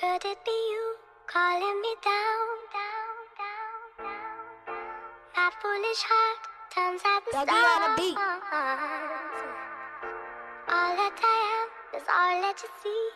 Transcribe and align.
Could 0.00 0.24
it 0.24 0.38
be 0.44 0.50
you 0.52 0.94
calling 1.26 1.80
me 1.80 1.94
down, 2.04 2.46
down, 2.72 3.16
down, 3.36 3.80
down? 3.98 4.78
My 5.34 5.50
foolish 5.60 6.02
heart 6.06 6.38
turns 6.72 7.02
at 7.04 7.20
the 7.24 7.32
Dougie 7.36 7.66
on 7.66 7.80
the 7.82 7.96
beat. 8.00 8.12
stars. 8.12 9.42
All 10.68 10.94
that 10.94 11.18
I 11.20 11.36
am 11.58 11.68
is 12.00 12.06
all 12.14 12.36
that 12.42 12.62
you 12.62 12.68
see. 12.80 13.10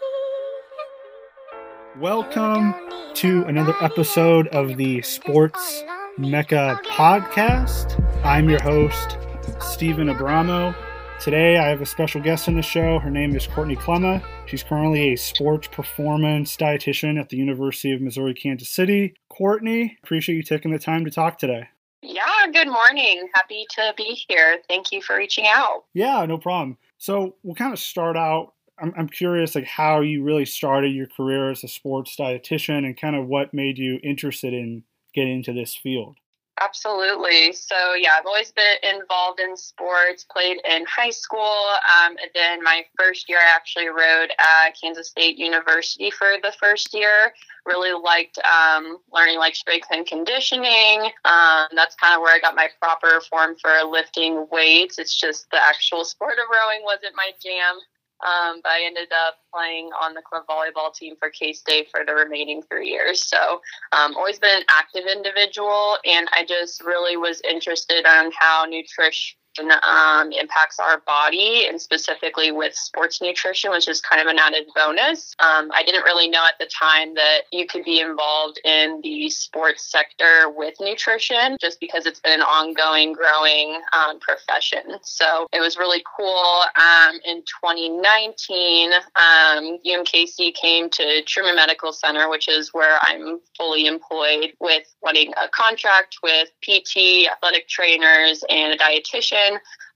Welcome 2.00 2.74
to 3.14 3.44
another 3.44 3.76
episode 3.80 4.48
of 4.48 4.76
the 4.76 5.02
Sports 5.02 5.84
Mecca 6.18 6.80
podcast. 6.86 8.02
I'm 8.24 8.50
your 8.50 8.60
host, 8.60 9.18
Steven 9.60 10.08
Abramo. 10.08 10.74
Today 11.20 11.58
I 11.58 11.68
have 11.68 11.80
a 11.80 11.86
special 11.86 12.20
guest 12.20 12.48
on 12.48 12.56
the 12.56 12.62
show. 12.62 12.98
Her 12.98 13.10
name 13.10 13.36
is 13.36 13.46
Courtney 13.46 13.76
Klema. 13.76 14.20
She's 14.46 14.62
currently 14.62 15.12
a 15.12 15.16
sports 15.16 15.68
performance 15.68 16.56
dietitian 16.56 17.18
at 17.18 17.30
the 17.30 17.38
University 17.38 17.92
of 17.92 18.02
Missouri 18.02 18.34
Kansas 18.34 18.68
City. 18.68 19.14
Courtney, 19.30 19.96
appreciate 20.02 20.36
you 20.36 20.42
taking 20.42 20.72
the 20.72 20.78
time 20.78 21.06
to 21.06 21.10
talk 21.10 21.38
today. 21.38 21.68
Yeah, 22.02 22.22
good 22.52 22.68
morning. 22.68 23.28
Happy 23.34 23.64
to 23.76 23.94
be 23.96 24.22
here. 24.28 24.58
Thank 24.68 24.92
you 24.92 25.00
for 25.00 25.16
reaching 25.16 25.46
out. 25.46 25.84
Yeah, 25.94 26.26
no 26.26 26.36
problem. 26.36 26.76
So 26.98 27.36
we'll 27.42 27.54
kind 27.54 27.72
of 27.72 27.78
start 27.78 28.16
out. 28.16 28.52
I'm, 28.78 28.92
I'm 28.96 29.08
curious, 29.08 29.54
like 29.54 29.64
how 29.64 30.00
you 30.00 30.22
really 30.22 30.44
started 30.44 30.92
your 30.92 31.06
career 31.06 31.50
as 31.50 31.64
a 31.64 31.68
sports 31.68 32.16
dietitian, 32.16 32.84
and 32.84 33.00
kind 33.00 33.16
of 33.16 33.28
what 33.28 33.54
made 33.54 33.78
you 33.78 34.00
interested 34.02 34.52
in 34.52 34.82
getting 35.14 35.36
into 35.36 35.52
this 35.52 35.74
field. 35.74 36.18
Absolutely. 36.64 37.52
So, 37.52 37.94
yeah, 37.94 38.10
I've 38.18 38.26
always 38.26 38.52
been 38.52 38.76
involved 38.82 39.40
in 39.40 39.56
sports, 39.56 40.24
played 40.30 40.58
in 40.68 40.84
high 40.84 41.10
school. 41.10 41.40
Um, 41.40 42.16
and 42.20 42.30
then 42.34 42.62
my 42.62 42.84
first 42.98 43.28
year, 43.28 43.38
I 43.38 43.54
actually 43.54 43.88
rowed 43.88 44.30
at 44.38 44.80
Kansas 44.80 45.08
State 45.08 45.38
University 45.38 46.10
for 46.10 46.34
the 46.42 46.52
first 46.60 46.94
year. 46.94 47.32
Really 47.64 47.92
liked 47.92 48.38
um, 48.38 48.98
learning 49.12 49.38
like 49.38 49.54
strength 49.54 49.88
and 49.90 50.06
conditioning. 50.06 51.10
Um, 51.24 51.66
that's 51.74 51.94
kind 51.96 52.14
of 52.14 52.20
where 52.20 52.34
I 52.34 52.38
got 52.40 52.54
my 52.54 52.68
proper 52.80 53.20
form 53.28 53.56
for 53.60 53.72
lifting 53.88 54.46
weights. 54.50 54.98
It's 54.98 55.18
just 55.18 55.50
the 55.50 55.62
actual 55.62 56.04
sport 56.04 56.34
of 56.34 56.46
rowing 56.50 56.84
wasn't 56.84 57.14
my 57.16 57.30
jam. 57.42 57.78
Um, 58.22 58.60
but 58.62 58.70
I 58.70 58.82
ended 58.84 59.08
up 59.26 59.36
playing 59.52 59.90
on 60.00 60.14
the 60.14 60.22
club 60.22 60.44
volleyball 60.48 60.94
team 60.94 61.16
for 61.18 61.28
K 61.28 61.52
State 61.52 61.88
for 61.90 62.04
the 62.06 62.14
remaining 62.14 62.62
three 62.62 62.88
years. 62.88 63.26
So, 63.26 63.60
um, 63.92 64.16
always 64.16 64.38
been 64.38 64.58
an 64.58 64.64
active 64.70 65.04
individual, 65.06 65.98
and 66.04 66.28
I 66.32 66.44
just 66.44 66.82
really 66.82 67.16
was 67.16 67.40
interested 67.48 68.06
on 68.06 68.30
how 68.38 68.64
nutrition 68.64 69.36
um, 69.60 70.32
impacts 70.32 70.78
our 70.78 71.00
body, 71.06 71.66
and 71.68 71.80
specifically 71.80 72.52
with 72.52 72.74
sports 72.74 73.20
nutrition, 73.20 73.70
which 73.70 73.88
is 73.88 74.00
kind 74.00 74.20
of 74.20 74.28
an 74.28 74.38
added 74.38 74.66
bonus. 74.74 75.34
Um, 75.38 75.70
I 75.74 75.82
didn't 75.84 76.04
really 76.04 76.28
know 76.28 76.44
at 76.46 76.58
the 76.58 76.66
time 76.66 77.14
that 77.14 77.42
you 77.52 77.66
could 77.66 77.84
be 77.84 78.00
involved 78.00 78.60
in 78.64 79.00
the 79.02 79.28
sports 79.30 79.90
sector 79.90 80.50
with 80.54 80.74
nutrition, 80.80 81.56
just 81.60 81.80
because 81.80 82.06
it's 82.06 82.20
been 82.20 82.40
an 82.40 82.42
ongoing, 82.42 83.12
growing 83.12 83.80
um, 83.92 84.18
profession. 84.20 84.98
So 85.02 85.46
it 85.52 85.60
was 85.60 85.76
really 85.76 86.02
cool. 86.16 86.62
Um, 86.76 87.16
in 87.24 87.42
2019, 87.42 88.92
um, 88.92 89.78
UMKC 89.86 90.54
came 90.54 90.88
to 90.90 91.22
Truman 91.26 91.56
Medical 91.56 91.92
Center, 91.92 92.28
which 92.28 92.48
is 92.48 92.72
where 92.72 92.98
I'm 93.02 93.40
fully 93.56 93.86
employed, 93.86 94.52
with 94.60 94.94
wanting 95.02 95.32
a 95.42 95.48
contract 95.48 96.18
with 96.22 96.48
PT, 96.62 97.28
athletic 97.30 97.68
trainers, 97.68 98.44
and 98.48 98.72
a 98.72 98.76
dietitian. 98.76 99.41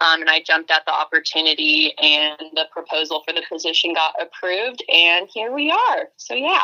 Um, 0.01 0.21
and 0.21 0.31
I 0.31 0.43
jumped 0.47 0.71
at 0.71 0.85
the 0.87 0.93
opportunity, 0.93 1.93
and 1.99 2.39
the 2.55 2.65
proposal 2.73 3.23
for 3.27 3.33
the 3.33 3.43
position 3.51 3.95
got 3.95 4.15
approved, 4.21 4.83
and 4.93 5.29
here 5.33 5.53
we 5.53 5.71
are. 5.71 6.09
So 6.17 6.35
yeah, 6.35 6.61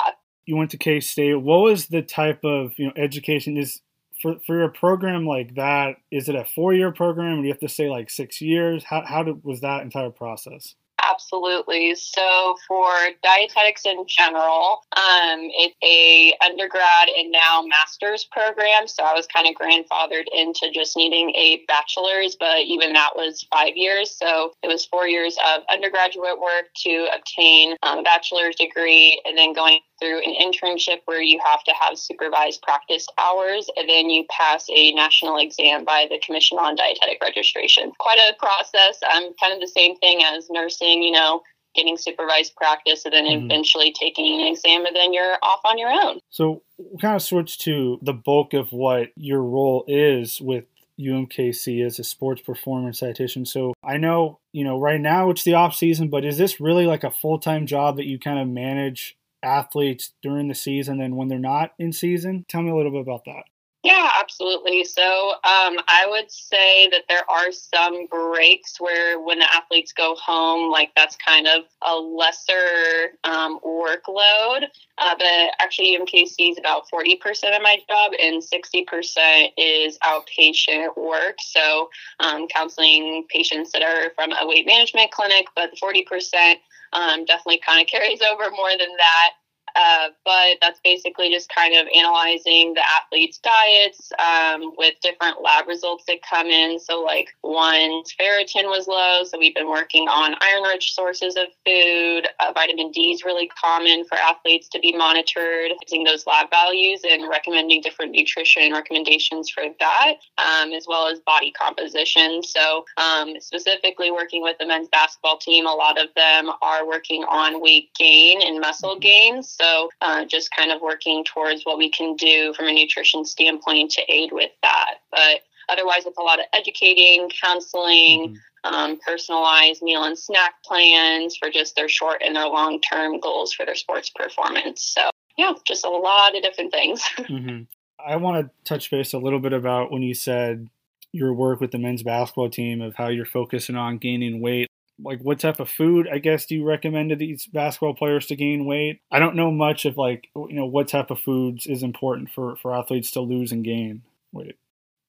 You 0.47 0.56
went 0.56 0.70
to 0.72 0.78
K 0.78 1.00
State. 1.00 1.34
What 1.41 1.62
was 1.62 1.86
the 1.86 2.03
type 2.03 2.44
of 2.44 2.72
you 2.78 2.86
know 2.86 2.92
education? 2.97 3.56
Is 3.56 3.80
for 4.20 4.36
for 4.47 4.62
a 4.62 4.69
program 4.70 5.27
like 5.27 5.55
that? 5.56 5.97
Is 6.10 6.28
it 6.28 6.34
a 6.34 6.44
four 6.44 6.75
year 6.75 6.92
program? 6.92 7.38
Do 7.38 7.43
you 7.43 7.53
have 7.53 7.60
to 7.60 7.69
stay 7.69 7.88
like 7.88 8.10
six 8.10 8.41
years? 8.41 8.84
How 8.84 9.04
how 9.06 9.22
did, 9.22 9.44
was 9.44 9.60
that 9.60 9.82
entire 9.82 10.10
process? 10.10 10.75
Absolutely. 11.02 11.94
So 11.94 12.56
for 12.66 12.90
dietetics 13.22 13.84
in 13.84 14.04
general, 14.06 14.82
um, 14.96 15.48
it's 15.52 15.76
a 15.82 16.34
undergrad 16.44 17.08
and 17.16 17.30
now 17.32 17.62
master's 17.66 18.24
program. 18.24 18.86
So 18.86 19.02
I 19.02 19.12
was 19.14 19.26
kind 19.26 19.48
of 19.48 19.54
grandfathered 19.54 20.26
into 20.34 20.70
just 20.72 20.96
needing 20.96 21.30
a 21.30 21.62
bachelor's, 21.68 22.36
but 22.38 22.60
even 22.60 22.92
that 22.92 23.10
was 23.16 23.46
five 23.50 23.76
years. 23.76 24.16
So 24.16 24.52
it 24.62 24.68
was 24.68 24.84
four 24.86 25.06
years 25.06 25.36
of 25.54 25.62
undergraduate 25.72 26.40
work 26.40 26.66
to 26.84 27.08
obtain 27.16 27.76
um, 27.82 27.98
a 27.98 28.02
bachelor's 28.02 28.56
degree, 28.56 29.20
and 29.24 29.36
then 29.36 29.52
going 29.52 29.80
through 30.02 30.18
an 30.18 30.34
internship 30.40 30.98
where 31.04 31.22
you 31.22 31.38
have 31.44 31.62
to 31.62 31.72
have 31.80 31.96
supervised 31.96 32.60
practice 32.62 33.06
hours, 33.18 33.70
and 33.76 33.88
then 33.88 34.10
you 34.10 34.24
pass 34.30 34.66
a 34.68 34.92
national 34.92 35.38
exam 35.38 35.84
by 35.84 36.06
the 36.10 36.18
Commission 36.18 36.58
on 36.58 36.74
Dietetic 36.74 37.18
Registration. 37.22 37.92
Quite 37.98 38.18
a 38.18 38.34
process. 38.36 38.98
Um, 39.14 39.30
kind 39.40 39.54
of 39.54 39.60
the 39.60 39.68
same 39.68 39.96
thing 39.98 40.22
as 40.24 40.50
nursing, 40.50 41.02
you 41.02 41.12
know, 41.12 41.42
getting 41.76 41.96
supervised 41.96 42.54
practice 42.56 43.04
and 43.04 43.14
then 43.14 43.24
Mhm. 43.26 43.44
eventually 43.44 43.92
taking 43.92 44.40
an 44.40 44.48
exam, 44.48 44.84
and 44.84 44.94
then 44.96 45.12
you're 45.12 45.38
off 45.42 45.60
on 45.64 45.78
your 45.78 45.90
own. 45.90 46.19
So 46.30 46.62
we'll 46.78 46.98
kind 46.98 47.14
of 47.14 47.22
switch 47.22 47.58
to 47.58 47.98
the 48.02 48.12
bulk 48.12 48.54
of 48.54 48.72
what 48.72 49.10
your 49.16 49.42
role 49.42 49.84
is 49.86 50.40
with 50.40 50.64
UMKC 50.98 51.80
as 51.80 51.98
a 51.98 52.04
sports 52.04 52.42
performance 52.42 53.00
dietitian. 53.00 53.46
So 53.46 53.72
I 53.82 53.96
know, 53.96 54.38
you 54.52 54.64
know, 54.64 54.78
right 54.78 55.00
now 55.00 55.30
it's 55.30 55.44
the 55.44 55.54
off 55.54 55.74
season, 55.74 56.08
but 56.08 56.24
is 56.24 56.36
this 56.36 56.60
really 56.60 56.86
like 56.86 57.04
a 57.04 57.10
full 57.10 57.38
time 57.38 57.66
job 57.66 57.96
that 57.96 58.06
you 58.06 58.19
kind 58.19 58.38
of 58.38 58.48
manage 58.48 59.16
athletes 59.42 60.12
during 60.22 60.48
the 60.48 60.54
season 60.54 61.00
and 61.00 61.16
when 61.16 61.28
they're 61.28 61.38
not 61.38 61.72
in 61.78 61.92
season? 61.92 62.44
Tell 62.48 62.62
me 62.62 62.70
a 62.70 62.76
little 62.76 62.92
bit 62.92 63.03
about 63.03 63.25
that. 63.26 63.44
Yeah, 63.82 64.12
absolutely. 64.20 64.84
So 64.84 65.03
um, 65.03 65.76
I 65.88 66.06
would 66.08 66.30
say 66.30 66.88
that 66.91 67.03
there 67.08 67.28
are 67.28 67.50
some 67.50 68.06
breaks 68.06 68.81
where 68.81 69.20
when 69.20 69.41
the 69.41 69.47
athletes 69.52 69.92
go 69.92 70.14
home, 70.14 70.70
like 70.70 70.92
that's 70.94 71.16
kind 71.16 71.48
of 71.48 71.64
a 71.84 71.97
lesser 71.97 73.19
um, 73.25 73.58
workload. 73.66 74.66
Uh, 74.98 75.14
but 75.19 75.26
actually, 75.58 75.98
UMKC 75.98 76.52
is 76.52 76.58
about 76.58 76.84
40% 76.94 77.56
of 77.56 77.62
my 77.62 77.76
job, 77.88 78.12
and 78.22 78.41
60% 78.41 79.48
is 79.56 79.98
outpatient 80.04 80.97
work. 80.97 81.38
So 81.41 81.91
um, 82.20 82.47
counseling 82.47 83.25
patients 83.31 83.72
that 83.72 83.82
are 83.82 84.10
from 84.14 84.31
a 84.31 84.47
weight 84.47 84.64
management 84.64 85.10
clinic, 85.10 85.47
but 85.56 85.72
40% 85.82 86.54
um, 86.92 87.25
definitely 87.25 87.60
kind 87.64 87.80
of 87.80 87.86
carries 87.88 88.20
over 88.22 88.50
more 88.50 88.70
than 88.78 88.97
that. 88.98 89.30
Uh, 89.75 90.09
but 90.25 90.59
that's 90.60 90.81
basically 90.84 91.31
just 91.31 91.49
kind 91.49 91.75
of 91.75 91.87
analyzing 91.97 92.75
the 92.75 92.83
athletes' 92.99 93.38
diets 93.38 94.12
um, 94.19 94.72
with 94.77 94.94
different 95.03 95.43
lab 95.43 95.66
results 95.66 96.05
that 96.06 96.19
come 96.28 96.47
in. 96.47 96.78
So, 96.78 97.03
like 97.03 97.34
one, 97.41 98.03
ferritin 98.21 98.65
was 98.65 98.87
low, 98.87 99.25
so 99.25 99.38
we've 99.38 99.55
been 99.55 99.69
working 99.69 100.09
on 100.09 100.34
iron-rich 100.41 100.94
sources 100.94 101.37
of 101.37 101.47
food. 101.65 102.28
Uh, 102.41 102.53
vitamin 102.55 102.91
D 102.91 103.12
is 103.12 103.25
really 103.25 103.49
common 103.49 104.05
for 104.05 104.16
athletes 104.16 104.69
to 104.71 104.81
be 104.81 104.97
monitored, 104.97 105.72
using 105.82 106.05
those 106.05 106.27
lab 106.27 106.50
values 106.50 107.00
and 107.09 107.28
recommending 107.28 107.81
different 107.81 108.12
nutrition 108.12 108.72
recommendations 108.72 109.49
for 109.50 109.65
that, 109.81 110.15
um, 110.38 110.72
as 110.72 110.87
well 110.87 111.09
as 111.09 111.21
body 111.21 111.53
composition. 111.53 112.43
So, 112.43 112.84
um, 112.97 113.41
specifically 113.41 114.11
working 114.11 114.43
with 114.43 114.59
the 114.59 114.66
men's 114.66 114.88
basketball 114.88 115.38
team, 115.38 115.66
a 115.66 115.72
lot 115.72 115.99
of 115.99 116.09
them 116.15 116.50
are 116.61 116.87
working 116.87 117.25
on 117.25 117.61
weight 117.61 117.91
gain 117.94 118.41
and 118.43 118.61
muscle 118.61 118.99
gain. 118.99 119.43
So, 119.62 119.91
uh, 120.00 120.25
just 120.25 120.50
kind 120.55 120.73
of 120.73 120.81
working 120.81 121.25
towards 121.25 121.62
what 121.62 121.78
we 121.78 121.89
can 121.89 122.17
do 122.17 122.53
from 122.55 122.67
a 122.67 122.73
nutrition 122.73 123.25
standpoint 123.25 123.93
to 123.93 124.03
aid 124.09 124.33
with 124.33 124.50
that. 124.62 124.95
But 125.11 125.43
otherwise, 125.69 126.05
it's 126.05 126.19
a 126.19 126.23
lot 126.23 126.41
of 126.41 126.47
educating, 126.53 127.31
counseling, 127.41 128.39
um, 128.65 128.99
personalized 129.06 129.83
meal 129.83 130.05
and 130.05 130.19
snack 130.19 130.55
plans 130.65 131.37
for 131.37 131.50
just 131.50 131.77
their 131.77 131.89
short 131.89 132.23
and 132.25 132.34
their 132.34 132.47
long 132.47 132.81
term 132.81 133.21
goals 133.21 133.53
for 133.53 133.65
their 133.65 133.75
sports 133.75 134.11
performance. 134.11 134.83
So, 134.83 135.11
yeah, 135.37 135.53
just 135.65 135.85
a 135.85 135.91
lot 135.91 136.37
of 136.37 136.43
different 136.43 136.73
things. 136.73 137.03
hmm 137.26 137.62
I 138.05 138.17
want 138.17 138.44
to 138.44 138.50
touch 138.65 138.91
base 138.91 139.12
a 139.12 139.19
little 139.19 139.38
bit 139.38 139.53
about 139.53 139.93
when 139.93 140.03
you 140.03 140.12
said 140.12 140.69
your 141.12 141.32
work 141.35 141.61
with 141.61 141.70
the 141.70 141.79
men's 141.79 142.03
basketball 142.03 142.50
team 142.50 142.81
of 142.81 142.97
how 142.97 143.08
you're 143.08 143.25
focusing 143.25 143.76
on 143.76 143.99
gaining 143.99 144.41
weight. 144.41 144.67
Like, 145.02 145.20
what 145.20 145.40
type 145.40 145.60
of 145.60 145.69
food, 145.69 146.08
I 146.12 146.19
guess, 146.19 146.46
do 146.46 146.54
you 146.54 146.64
recommend 146.64 147.10
to 147.10 147.16
these 147.16 147.46
basketball 147.46 147.94
players 147.94 148.26
to 148.26 148.37
gain 148.37 148.66
weight? 148.66 149.00
I 149.10 149.19
don't 149.19 149.37
know 149.37 149.50
much 149.50 149.84
of 149.84 149.96
like, 149.96 150.28
you 150.34 150.54
know, 150.54 150.66
what 150.66 150.88
type 150.88 151.10
of 151.10 151.20
foods 151.20 151.66
is 151.66 151.82
important 151.82 152.31
for 152.31 152.56
for 152.56 152.75
athletes 152.75 153.10
to 153.12 153.20
lose 153.20 153.52
and 153.52 153.64
gain 153.64 154.02
weight. 154.32 154.56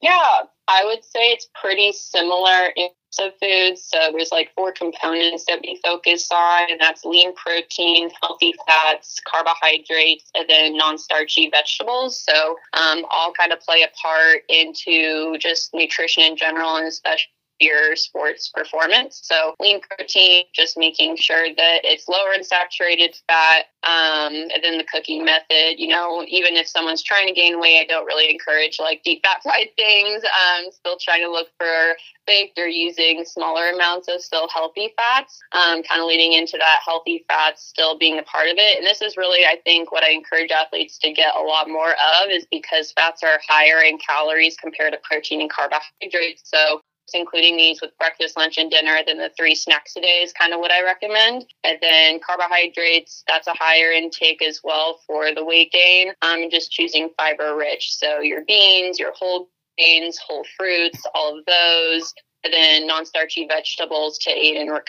Yeah, 0.01 0.41
I 0.67 0.83
would 0.85 1.03
say 1.03 1.31
it's 1.31 1.49
pretty 1.55 1.91
similar 1.93 2.69
in 2.75 2.89
of 3.19 3.33
foods. 3.41 3.83
So 3.83 4.11
there's 4.11 4.31
like 4.31 4.51
four 4.55 4.71
components 4.71 5.45
that 5.47 5.59
we 5.61 5.79
focus 5.83 6.29
on, 6.31 6.71
and 6.71 6.79
that's 6.79 7.05
lean 7.05 7.33
protein, 7.35 8.09
healthy 8.21 8.53
fats, 8.67 9.19
carbohydrates, 9.25 10.31
and 10.35 10.49
then 10.49 10.77
non-starchy 10.77 11.49
vegetables. 11.49 12.19
So 12.19 12.55
um, 12.73 13.05
all 13.11 13.33
kind 13.33 13.51
of 13.51 13.59
play 13.59 13.83
a 13.83 13.89
part 14.01 14.43
into 14.49 15.37
just 15.39 15.73
nutrition 15.73 16.23
in 16.23 16.35
general, 16.37 16.75
and 16.75 16.87
especially 16.87 17.29
your 17.59 17.95
sports 17.95 18.49
performance. 18.53 19.21
So 19.23 19.55
lean 19.59 19.79
protein, 19.81 20.45
just 20.53 20.77
making 20.77 21.17
sure 21.17 21.47
that 21.55 21.79
it's 21.83 22.07
lower 22.07 22.33
in 22.33 22.43
saturated 22.43 23.17
fat. 23.27 23.65
Um, 23.83 24.33
and 24.33 24.63
then 24.63 24.77
the 24.77 24.85
cooking 24.85 25.25
method, 25.25 25.75
you 25.77 25.89
know, 25.89 26.23
even 26.27 26.55
if 26.55 26.67
someone's 26.67 27.03
trying 27.03 27.27
to 27.27 27.33
gain 27.33 27.59
weight, 27.59 27.81
I 27.81 27.85
don't 27.85 28.05
really 28.05 28.31
encourage 28.31 28.77
like 28.79 29.03
deep 29.03 29.25
fat 29.25 29.43
fried 29.43 29.69
things. 29.77 30.23
Um, 30.23 30.71
still 30.71 30.97
trying 30.99 31.21
to 31.21 31.31
look 31.31 31.49
for 31.59 31.95
baked 32.25 32.57
or 32.57 32.67
using 32.67 33.25
smaller 33.25 33.69
amounts 33.69 34.07
of 34.07 34.21
still 34.21 34.47
healthy 34.47 34.93
fats, 34.97 35.39
um, 35.51 35.83
kind 35.83 36.01
of 36.01 36.07
leading 36.07 36.33
into 36.33 36.57
that 36.57 36.79
healthy 36.85 37.25
fats 37.27 37.63
still 37.63 37.97
being 37.97 38.19
a 38.19 38.23
part 38.23 38.47
of 38.47 38.55
it. 38.57 38.77
And 38.77 38.87
this 38.87 39.01
is 39.01 39.17
really, 39.17 39.45
I 39.45 39.57
think, 39.65 39.91
what 39.91 40.03
I 40.03 40.11
encourage 40.11 40.51
athletes 40.51 40.97
to 40.99 41.11
get 41.11 41.35
a 41.35 41.41
lot 41.41 41.69
more 41.69 41.91
of 41.91 42.29
is 42.29 42.45
because 42.49 42.93
fats 42.93 43.23
are 43.23 43.39
higher 43.47 43.83
in 43.83 43.97
calories 43.97 44.55
compared 44.55 44.93
to 44.93 44.99
protein 45.03 45.41
and 45.41 45.49
carbohydrates. 45.49 46.43
So 46.45 46.81
including 47.13 47.57
these 47.57 47.81
with 47.81 47.97
breakfast, 47.97 48.37
lunch, 48.37 48.57
and 48.57 48.71
dinner, 48.71 48.99
then 49.05 49.17
the 49.17 49.31
three 49.37 49.55
snacks 49.55 49.95
a 49.95 50.01
day 50.01 50.21
is 50.23 50.33
kind 50.33 50.53
of 50.53 50.59
what 50.59 50.71
I 50.71 50.83
recommend. 50.83 51.45
And 51.63 51.77
then 51.81 52.19
carbohydrates, 52.19 53.23
that's 53.27 53.47
a 53.47 53.53
higher 53.53 53.91
intake 53.91 54.41
as 54.41 54.61
well 54.63 54.99
for 55.05 55.33
the 55.33 55.43
weight 55.43 55.71
gain. 55.71 56.13
I'm 56.21 56.43
um, 56.43 56.49
just 56.49 56.71
choosing 56.71 57.09
fiber 57.17 57.55
rich. 57.55 57.95
So 57.97 58.19
your 58.19 58.43
beans, 58.45 58.99
your 58.99 59.13
whole 59.13 59.49
grains, 59.77 60.17
whole 60.17 60.45
fruits, 60.57 61.03
all 61.13 61.37
of 61.37 61.45
those. 61.45 62.13
And 62.43 62.53
then 62.53 62.87
non 62.87 63.05
starchy 63.05 63.47
vegetables 63.47 64.17
to 64.19 64.29
aid 64.29 64.57
in 64.57 64.67
recovery. 64.67 64.87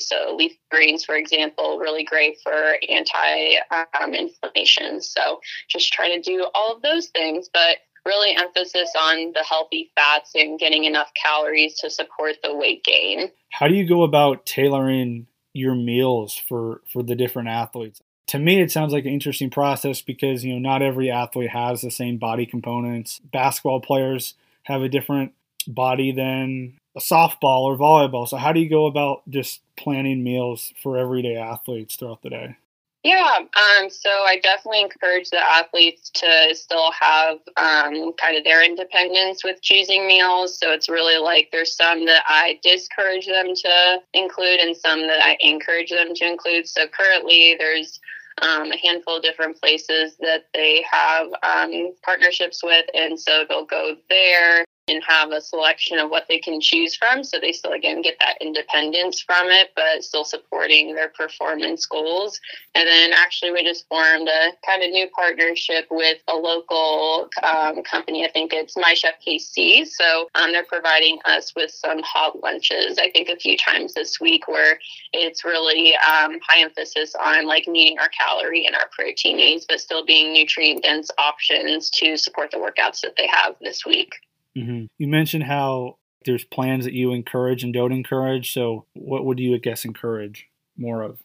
So 0.00 0.34
leaf 0.36 0.56
greens, 0.70 1.04
for 1.04 1.16
example, 1.16 1.78
really 1.78 2.04
great 2.04 2.38
for 2.42 2.76
anti-inflammation. 2.88 4.94
Um, 4.94 5.00
so 5.00 5.40
just 5.68 5.92
trying 5.92 6.20
to 6.20 6.22
do 6.22 6.46
all 6.54 6.74
of 6.74 6.82
those 6.82 7.08
things, 7.08 7.50
but 7.52 7.78
really 8.04 8.34
emphasis 8.36 8.90
on 8.98 9.32
the 9.32 9.44
healthy 9.48 9.90
fats 9.94 10.32
and 10.34 10.58
getting 10.58 10.84
enough 10.84 11.10
calories 11.14 11.76
to 11.78 11.90
support 11.90 12.36
the 12.42 12.54
weight 12.54 12.84
gain. 12.84 13.30
How 13.50 13.68
do 13.68 13.74
you 13.74 13.86
go 13.86 14.02
about 14.02 14.46
tailoring 14.46 15.26
your 15.52 15.74
meals 15.74 16.34
for 16.34 16.80
for 16.92 17.02
the 17.02 17.14
different 17.14 17.48
athletes? 17.48 18.00
To 18.28 18.38
me, 18.38 18.60
it 18.60 18.70
sounds 18.70 18.92
like 18.92 19.06
an 19.06 19.12
interesting 19.12 19.50
process 19.50 20.00
because 20.00 20.44
you 20.44 20.52
know 20.52 20.58
not 20.58 20.82
every 20.82 21.10
athlete 21.10 21.50
has 21.50 21.80
the 21.80 21.90
same 21.90 22.16
body 22.16 22.46
components. 22.46 23.20
Basketball 23.32 23.80
players 23.80 24.34
have 24.64 24.82
a 24.82 24.88
different 24.88 25.32
body 25.66 26.12
than 26.12 26.78
a 26.96 27.00
softball 27.00 27.62
or 27.62 27.76
volleyball. 27.76 28.28
So 28.28 28.36
how 28.36 28.52
do 28.52 28.60
you 28.60 28.68
go 28.68 28.86
about 28.86 29.28
just 29.28 29.60
planning 29.76 30.22
meals 30.22 30.72
for 30.82 30.96
everyday 30.96 31.36
athletes 31.36 31.96
throughout 31.96 32.22
the 32.22 32.30
day? 32.30 32.56
Yeah, 33.02 33.38
um, 33.38 33.88
so 33.88 34.10
I 34.10 34.38
definitely 34.42 34.82
encourage 34.82 35.30
the 35.30 35.40
athletes 35.40 36.10
to 36.10 36.54
still 36.54 36.92
have 36.92 37.38
um, 37.56 38.12
kind 38.20 38.36
of 38.36 38.44
their 38.44 38.62
independence 38.62 39.42
with 39.42 39.62
choosing 39.62 40.06
meals. 40.06 40.58
So 40.58 40.72
it's 40.72 40.88
really 40.90 41.16
like 41.16 41.48
there's 41.50 41.74
some 41.74 42.04
that 42.04 42.24
I 42.28 42.60
discourage 42.62 43.26
them 43.26 43.54
to 43.54 43.98
include 44.12 44.60
and 44.60 44.76
some 44.76 45.06
that 45.06 45.22
I 45.22 45.38
encourage 45.40 45.90
them 45.90 46.12
to 46.14 46.26
include. 46.26 46.68
So 46.68 46.86
currently 46.88 47.56
there's 47.58 47.98
um, 48.42 48.70
a 48.70 48.76
handful 48.76 49.16
of 49.16 49.22
different 49.22 49.58
places 49.58 50.16
that 50.20 50.48
they 50.52 50.84
have 50.90 51.28
um, 51.42 51.94
partnerships 52.04 52.62
with, 52.62 52.84
and 52.92 53.18
so 53.18 53.44
they'll 53.48 53.64
go 53.64 53.96
there 54.10 54.64
and 54.90 55.02
have 55.04 55.30
a 55.30 55.40
selection 55.40 55.98
of 55.98 56.10
what 56.10 56.26
they 56.28 56.38
can 56.38 56.60
choose 56.60 56.96
from. 56.96 57.24
So 57.24 57.38
they 57.40 57.52
still, 57.52 57.72
again, 57.72 58.02
get 58.02 58.16
that 58.20 58.36
independence 58.40 59.20
from 59.20 59.48
it, 59.48 59.70
but 59.76 60.04
still 60.04 60.24
supporting 60.24 60.94
their 60.94 61.08
performance 61.08 61.86
goals. 61.86 62.40
And 62.74 62.86
then 62.86 63.12
actually, 63.12 63.52
we 63.52 63.64
just 63.64 63.88
formed 63.88 64.28
a 64.28 64.50
kind 64.66 64.82
of 64.82 64.90
new 64.90 65.08
partnership 65.14 65.86
with 65.90 66.18
a 66.28 66.34
local 66.34 67.28
um, 67.42 67.82
company. 67.82 68.24
I 68.24 68.30
think 68.30 68.52
it's 68.52 68.76
My 68.76 68.94
Chef 68.94 69.14
KC. 69.26 69.86
So 69.86 70.28
um, 70.34 70.52
they're 70.52 70.64
providing 70.64 71.18
us 71.24 71.54
with 71.54 71.70
some 71.70 72.02
hot 72.02 72.42
lunches, 72.42 72.98
I 72.98 73.10
think, 73.10 73.28
a 73.28 73.36
few 73.36 73.56
times 73.56 73.94
this 73.94 74.20
week 74.20 74.48
where 74.48 74.78
it's 75.12 75.44
really 75.44 75.94
um, 75.96 76.38
high 76.46 76.62
emphasis 76.62 77.14
on 77.14 77.46
like 77.46 77.66
meeting 77.66 77.98
our 77.98 78.08
calorie 78.08 78.66
and 78.66 78.74
our 78.74 78.88
protein 78.90 79.36
needs, 79.36 79.66
but 79.68 79.80
still 79.80 80.04
being 80.04 80.32
nutrient 80.32 80.82
dense 80.82 81.10
options 81.18 81.90
to 81.90 82.16
support 82.16 82.50
the 82.50 82.56
workouts 82.56 83.00
that 83.02 83.16
they 83.16 83.26
have 83.26 83.54
this 83.60 83.84
week. 83.84 84.14
Mm-hmm. 84.56 84.86
You 84.98 85.08
mentioned 85.08 85.44
how 85.44 85.98
there's 86.24 86.44
plans 86.44 86.84
that 86.84 86.92
you 86.92 87.12
encourage 87.12 87.64
and 87.64 87.72
don't 87.72 87.92
encourage. 87.92 88.52
So, 88.52 88.86
what 88.94 89.24
would 89.24 89.38
you, 89.38 89.54
I 89.54 89.58
guess, 89.58 89.84
encourage 89.84 90.48
more 90.76 91.02
of? 91.02 91.20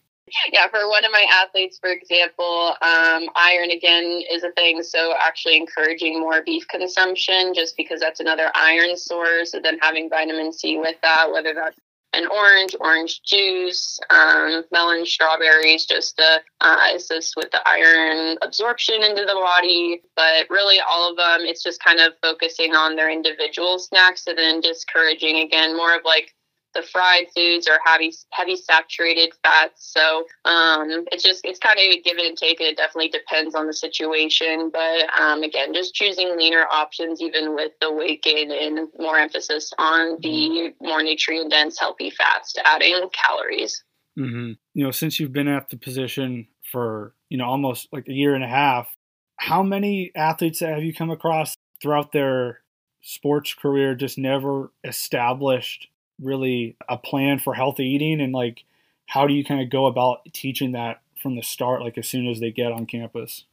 Yeah, 0.52 0.66
for 0.68 0.88
one 0.88 1.04
of 1.04 1.12
my 1.12 1.24
athletes, 1.30 1.78
for 1.78 1.90
example, 1.90 2.74
um, 2.82 3.28
iron 3.36 3.70
again 3.70 4.22
is 4.30 4.42
a 4.42 4.50
thing. 4.52 4.82
So, 4.82 5.14
actually 5.18 5.56
encouraging 5.56 6.20
more 6.20 6.42
beef 6.42 6.66
consumption 6.68 7.52
just 7.54 7.76
because 7.76 8.00
that's 8.00 8.20
another 8.20 8.50
iron 8.54 8.96
source. 8.96 9.54
And 9.54 9.64
then 9.64 9.78
having 9.80 10.08
vitamin 10.08 10.52
C 10.52 10.78
with 10.78 10.96
that, 11.02 11.30
whether 11.30 11.54
that's 11.54 11.78
an 12.12 12.26
orange, 12.28 12.74
orange 12.80 13.22
juice, 13.22 13.98
um, 14.10 14.64
melon, 14.72 15.04
strawberries, 15.04 15.86
just 15.86 16.16
to 16.16 16.40
uh, 16.60 16.78
assist 16.94 17.34
with 17.36 17.50
the 17.50 17.60
iron 17.68 18.38
absorption 18.42 19.02
into 19.02 19.24
the 19.24 19.34
body. 19.34 20.02
But 20.14 20.48
really, 20.48 20.78
all 20.80 21.10
of 21.10 21.16
them, 21.16 21.46
it's 21.46 21.62
just 21.62 21.82
kind 21.82 22.00
of 22.00 22.14
focusing 22.22 22.74
on 22.74 22.96
their 22.96 23.10
individual 23.10 23.78
snacks 23.78 24.26
and 24.26 24.38
then 24.38 24.60
discouraging, 24.60 25.38
again, 25.38 25.76
more 25.76 25.94
of 25.94 26.02
like 26.04 26.34
the 26.76 26.82
fried 26.82 27.26
foods 27.34 27.66
are 27.66 27.80
heavy 27.84 28.12
heavy 28.30 28.54
saturated 28.54 29.32
fats. 29.42 29.92
So 29.92 30.26
um, 30.44 31.04
it's 31.10 31.22
just 31.22 31.44
it's 31.44 31.58
kind 31.58 31.78
of 31.78 31.84
a 31.84 32.00
give 32.02 32.18
and 32.18 32.36
take, 32.36 32.60
and 32.60 32.68
it 32.68 32.76
definitely 32.76 33.08
depends 33.08 33.54
on 33.54 33.66
the 33.66 33.72
situation. 33.72 34.70
But 34.72 35.08
um, 35.18 35.42
again, 35.42 35.72
just 35.72 35.94
choosing 35.94 36.36
leaner 36.36 36.66
options, 36.70 37.20
even 37.20 37.54
with 37.54 37.72
the 37.80 37.92
weight 37.92 38.22
gain, 38.22 38.50
and 38.52 38.88
more 38.98 39.18
emphasis 39.18 39.72
on 39.78 40.18
the 40.20 40.74
more 40.80 41.02
nutrient 41.02 41.50
dense, 41.50 41.78
healthy 41.78 42.10
fats 42.10 42.52
to 42.54 42.66
adding 42.66 43.08
calories. 43.12 43.82
Mm-hmm. 44.18 44.52
You 44.74 44.84
know, 44.84 44.90
since 44.90 45.18
you've 45.18 45.32
been 45.32 45.48
at 45.48 45.70
the 45.70 45.78
position 45.78 46.46
for 46.70 47.14
you 47.30 47.38
know 47.38 47.46
almost 47.46 47.88
like 47.92 48.06
a 48.08 48.12
year 48.12 48.34
and 48.34 48.44
a 48.44 48.48
half, 48.48 48.94
how 49.38 49.62
many 49.62 50.12
athletes 50.14 50.60
have 50.60 50.82
you 50.82 50.92
come 50.92 51.10
across 51.10 51.56
throughout 51.80 52.12
their 52.12 52.60
sports 53.02 53.54
career 53.54 53.94
just 53.94 54.18
never 54.18 54.72
established 54.84 55.88
really 56.20 56.76
a 56.88 56.96
plan 56.96 57.38
for 57.38 57.54
healthy 57.54 57.84
eating? 57.84 58.20
And 58.20 58.32
like 58.32 58.64
how 59.06 59.26
do 59.26 59.34
you 59.34 59.44
kind 59.44 59.60
of 59.60 59.70
go 59.70 59.86
about 59.86 60.20
teaching 60.32 60.72
that 60.72 61.00
from 61.22 61.36
the 61.36 61.42
start 61.42 61.80
like 61.80 61.96
as 61.96 62.08
soon 62.08 62.26
as 62.26 62.40
they 62.40 62.50
get 62.50 62.72
on 62.72 62.86
campus? 62.86 63.44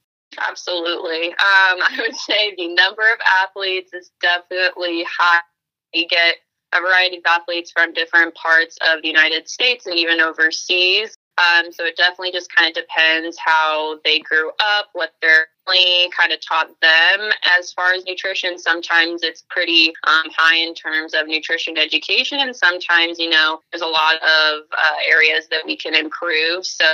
Absolutely. 0.48 1.30
Um, 1.30 1.36
i 1.40 1.96
would 2.00 2.16
say 2.16 2.56
the 2.58 2.74
number 2.74 3.04
of 3.04 3.20
athletes 3.44 3.94
is 3.94 4.12
definitely 4.22 5.04
high. 5.04 5.42
You 5.94 6.08
get 6.08 6.38
a 6.74 6.82
variety 6.82 7.18
of 7.18 7.24
athletes 7.28 7.72
from 7.72 7.94
different 7.94 8.34
parts 8.34 8.78
of 8.90 9.04
the 9.04 9.08
united 9.08 9.48
states 9.48 9.86
and 9.86 9.96
even 9.96 10.20
overseas 10.20 11.16
um, 11.38 11.72
so 11.72 11.86
it 11.86 11.96
definitely 11.98 12.32
just 12.32 12.54
kind 12.54 12.70
of 12.70 12.84
depends 12.84 13.38
how 13.44 14.00
they 14.04 14.20
grew 14.20 14.50
up, 14.50 14.90
what 14.94 15.14
their 15.22 15.48
family 15.66 16.12
kind 16.16 16.32
of 16.32 16.40
taught 16.42 16.70
them 16.82 17.32
as 17.58 17.74
far 17.74 17.94
as 17.94 18.06
nutrition. 18.06 18.58
Sometimes 18.58 19.24
it's 19.24 19.44
pretty 19.50 19.94
um, 20.06 20.26
high 20.36 20.58
in 20.58 20.74
terms 20.74 21.14
of 21.14 21.28
nutrition 21.28 21.78
education, 21.78 22.40
and 22.40 22.56
sometimes, 22.56 23.20
you 23.20 23.30
know, 23.30 23.62
there's 23.72 23.82
a 23.82 23.88
lot 23.88 24.16
of 24.16 24.64
uh, 24.72 24.96
areas 25.10 25.48
that 25.50 25.62
we 25.66 25.76
can 25.76 25.96
improve. 25.96 26.66
So 26.66 26.86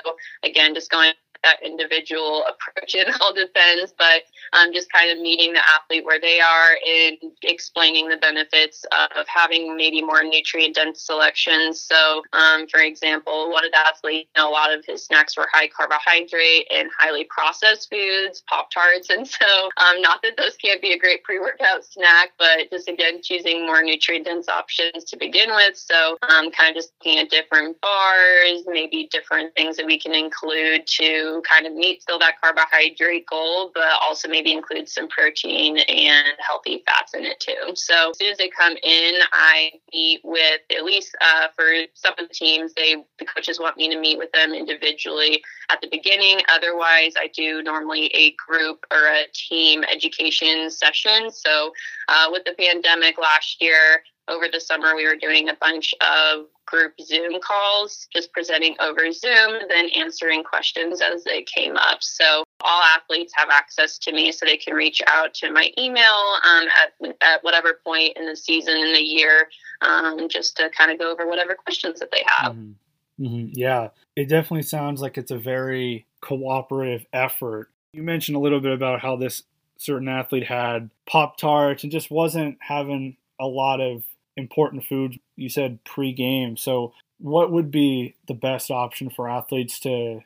again, 0.43 0.73
just 0.73 0.89
going 0.89 1.11
that 1.43 1.57
individual 1.63 2.43
approach. 2.45 2.95
It 2.95 3.07
all 3.21 3.33
depends, 3.33 3.93
but 3.97 4.23
um, 4.53 4.73
just 4.73 4.91
kind 4.91 5.11
of 5.11 5.19
meeting 5.19 5.53
the 5.53 5.61
athlete 5.61 6.05
where 6.05 6.19
they 6.19 6.39
are 6.39 6.77
and 6.87 7.17
explaining 7.43 8.09
the 8.09 8.17
benefits 8.17 8.85
of 8.91 9.25
having 9.27 9.75
maybe 9.75 10.01
more 10.01 10.23
nutrient 10.23 10.75
dense 10.75 11.01
selections. 11.01 11.79
So, 11.79 12.23
um, 12.33 12.67
for 12.67 12.81
example, 12.81 13.51
one 13.51 13.65
of 13.65 13.71
the 13.71 13.79
athletes, 13.79 14.29
a 14.35 14.43
lot 14.43 14.73
of 14.73 14.83
his 14.85 15.05
snacks 15.05 15.37
were 15.37 15.47
high 15.51 15.67
carbohydrate 15.67 16.67
and 16.73 16.89
highly 16.97 17.25
processed 17.25 17.89
foods, 17.89 18.43
Pop 18.49 18.71
Tarts. 18.71 19.09
And 19.09 19.27
so, 19.27 19.69
um, 19.77 20.01
not 20.01 20.21
that 20.23 20.37
those 20.37 20.55
can't 20.57 20.81
be 20.81 20.93
a 20.93 20.99
great 20.99 21.23
pre 21.23 21.39
workout 21.39 21.85
snack, 21.85 22.31
but 22.37 22.69
just 22.71 22.89
again, 22.89 23.21
choosing 23.23 23.65
more 23.65 23.81
nutrient 23.81 24.25
dense 24.25 24.49
options 24.49 25.05
to 25.05 25.17
begin 25.17 25.49
with. 25.51 25.77
So, 25.77 26.17
um, 26.23 26.51
kind 26.51 26.69
of 26.69 26.75
just 26.75 26.91
looking 26.99 27.19
at 27.19 27.29
different 27.29 27.79
bars, 27.81 28.63
maybe 28.67 29.07
different 29.11 29.55
things 29.55 29.77
that 29.77 29.85
we 29.85 29.99
can 29.99 30.13
include 30.13 30.85
to 30.87 31.28
kind 31.47 31.65
of 31.65 31.73
meet 31.73 32.01
still 32.01 32.19
that 32.19 32.39
carbohydrate 32.41 33.25
goal, 33.27 33.71
but 33.73 33.87
also 34.01 34.27
maybe 34.27 34.51
include 34.51 34.87
some 34.89 35.07
protein 35.07 35.77
and 35.77 36.27
healthy 36.39 36.83
fats 36.85 37.13
in 37.13 37.25
it 37.25 37.39
too. 37.39 37.75
So 37.75 38.11
as 38.11 38.17
soon 38.17 38.31
as 38.31 38.37
they 38.37 38.49
come 38.49 38.75
in, 38.83 39.13
I 39.31 39.71
meet 39.93 40.21
with 40.23 40.61
at 40.75 40.83
least 40.83 41.15
uh, 41.21 41.47
for 41.55 41.65
some 41.93 42.13
of 42.17 42.27
the 42.27 42.33
teams, 42.33 42.73
they 42.73 42.95
the 43.17 43.25
coaches 43.25 43.59
want 43.59 43.77
me 43.77 43.89
to 43.89 43.99
meet 43.99 44.17
with 44.17 44.31
them 44.31 44.53
individually 44.53 45.41
at 45.69 45.81
the 45.81 45.87
beginning. 45.89 46.39
Otherwise, 46.53 47.13
I 47.17 47.29
do 47.35 47.61
normally 47.63 48.07
a 48.07 48.35
group 48.47 48.85
or 48.91 49.07
a 49.07 49.23
team 49.33 49.83
education 49.83 50.69
session. 50.69 51.31
So 51.31 51.71
uh, 52.07 52.27
with 52.31 52.43
the 52.45 52.53
pandemic 52.57 53.17
last 53.17 53.61
year, 53.61 54.03
over 54.29 54.47
the 54.51 54.59
summer 54.59 54.95
we 54.95 55.05
were 55.05 55.15
doing 55.15 55.49
a 55.49 55.55
bunch 55.55 55.93
of 56.01 56.45
group 56.65 56.93
Zoom 57.01 57.39
calls, 57.41 58.07
just 58.13 58.31
presenting 58.31 58.75
over 58.79 59.11
Zoom, 59.11 59.59
then 59.69 59.89
answering 59.95 60.43
questions 60.43 61.01
as 61.01 61.23
they 61.23 61.43
came 61.43 61.75
up. 61.75 62.01
So 62.01 62.43
all 62.61 62.81
athletes 62.83 63.33
have 63.35 63.49
access 63.49 63.97
to 63.99 64.11
me 64.11 64.31
so 64.31 64.45
they 64.45 64.57
can 64.57 64.75
reach 64.75 65.01
out 65.07 65.33
to 65.35 65.51
my 65.51 65.71
email 65.77 66.37
um, 66.45 66.67
at, 66.67 67.15
at 67.21 67.43
whatever 67.43 67.79
point 67.83 68.17
in 68.17 68.25
the 68.27 68.35
season 68.35 68.77
in 68.77 68.93
the 68.93 69.01
year 69.01 69.49
um, 69.81 70.29
just 70.29 70.57
to 70.57 70.69
kind 70.69 70.91
of 70.91 70.99
go 70.99 71.11
over 71.11 71.27
whatever 71.27 71.55
questions 71.55 71.99
that 71.99 72.11
they 72.11 72.23
have. 72.25 72.53
Mm-hmm. 72.53 73.25
Mm-hmm. 73.25 73.49
Yeah, 73.53 73.89
it 74.15 74.29
definitely 74.29 74.63
sounds 74.63 75.01
like 75.01 75.17
it's 75.17 75.31
a 75.31 75.37
very 75.37 76.05
cooperative 76.21 77.05
effort. 77.11 77.69
You 77.91 78.03
mentioned 78.03 78.37
a 78.37 78.39
little 78.39 78.61
bit 78.61 78.71
about 78.71 79.01
how 79.01 79.17
this 79.17 79.43
certain 79.77 80.07
athlete 80.07 80.45
had 80.45 80.89
Pop 81.05 81.37
Tarts 81.37 81.83
and 81.83 81.91
just 81.91 82.11
wasn't 82.11 82.57
having 82.61 83.17
a 83.39 83.45
lot 83.45 83.81
of 83.81 84.03
important 84.39 84.85
food. 84.85 85.19
You 85.35 85.49
said 85.49 85.83
pre-game, 85.83 86.57
so 86.57 86.93
what 87.19 87.51
would 87.51 87.69
be 87.69 88.15
the 88.27 88.33
best 88.33 88.71
option 88.71 89.09
for 89.09 89.29
athletes 89.29 89.79
to 89.81 90.21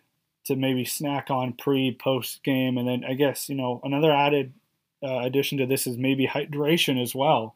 to 0.45 0.55
maybe 0.55 0.85
snack 0.85 1.29
on 1.29 1.53
pre 1.53 1.95
post 1.99 2.43
game, 2.43 2.77
and 2.77 2.87
then 2.87 3.03
I 3.03 3.13
guess 3.13 3.49
you 3.49 3.55
know 3.55 3.81
another 3.83 4.11
added 4.11 4.53
uh, 5.03 5.19
addition 5.19 5.57
to 5.57 5.65
this 5.65 5.87
is 5.87 5.97
maybe 5.97 6.27
hydration 6.27 7.01
as 7.01 7.13
well. 7.13 7.55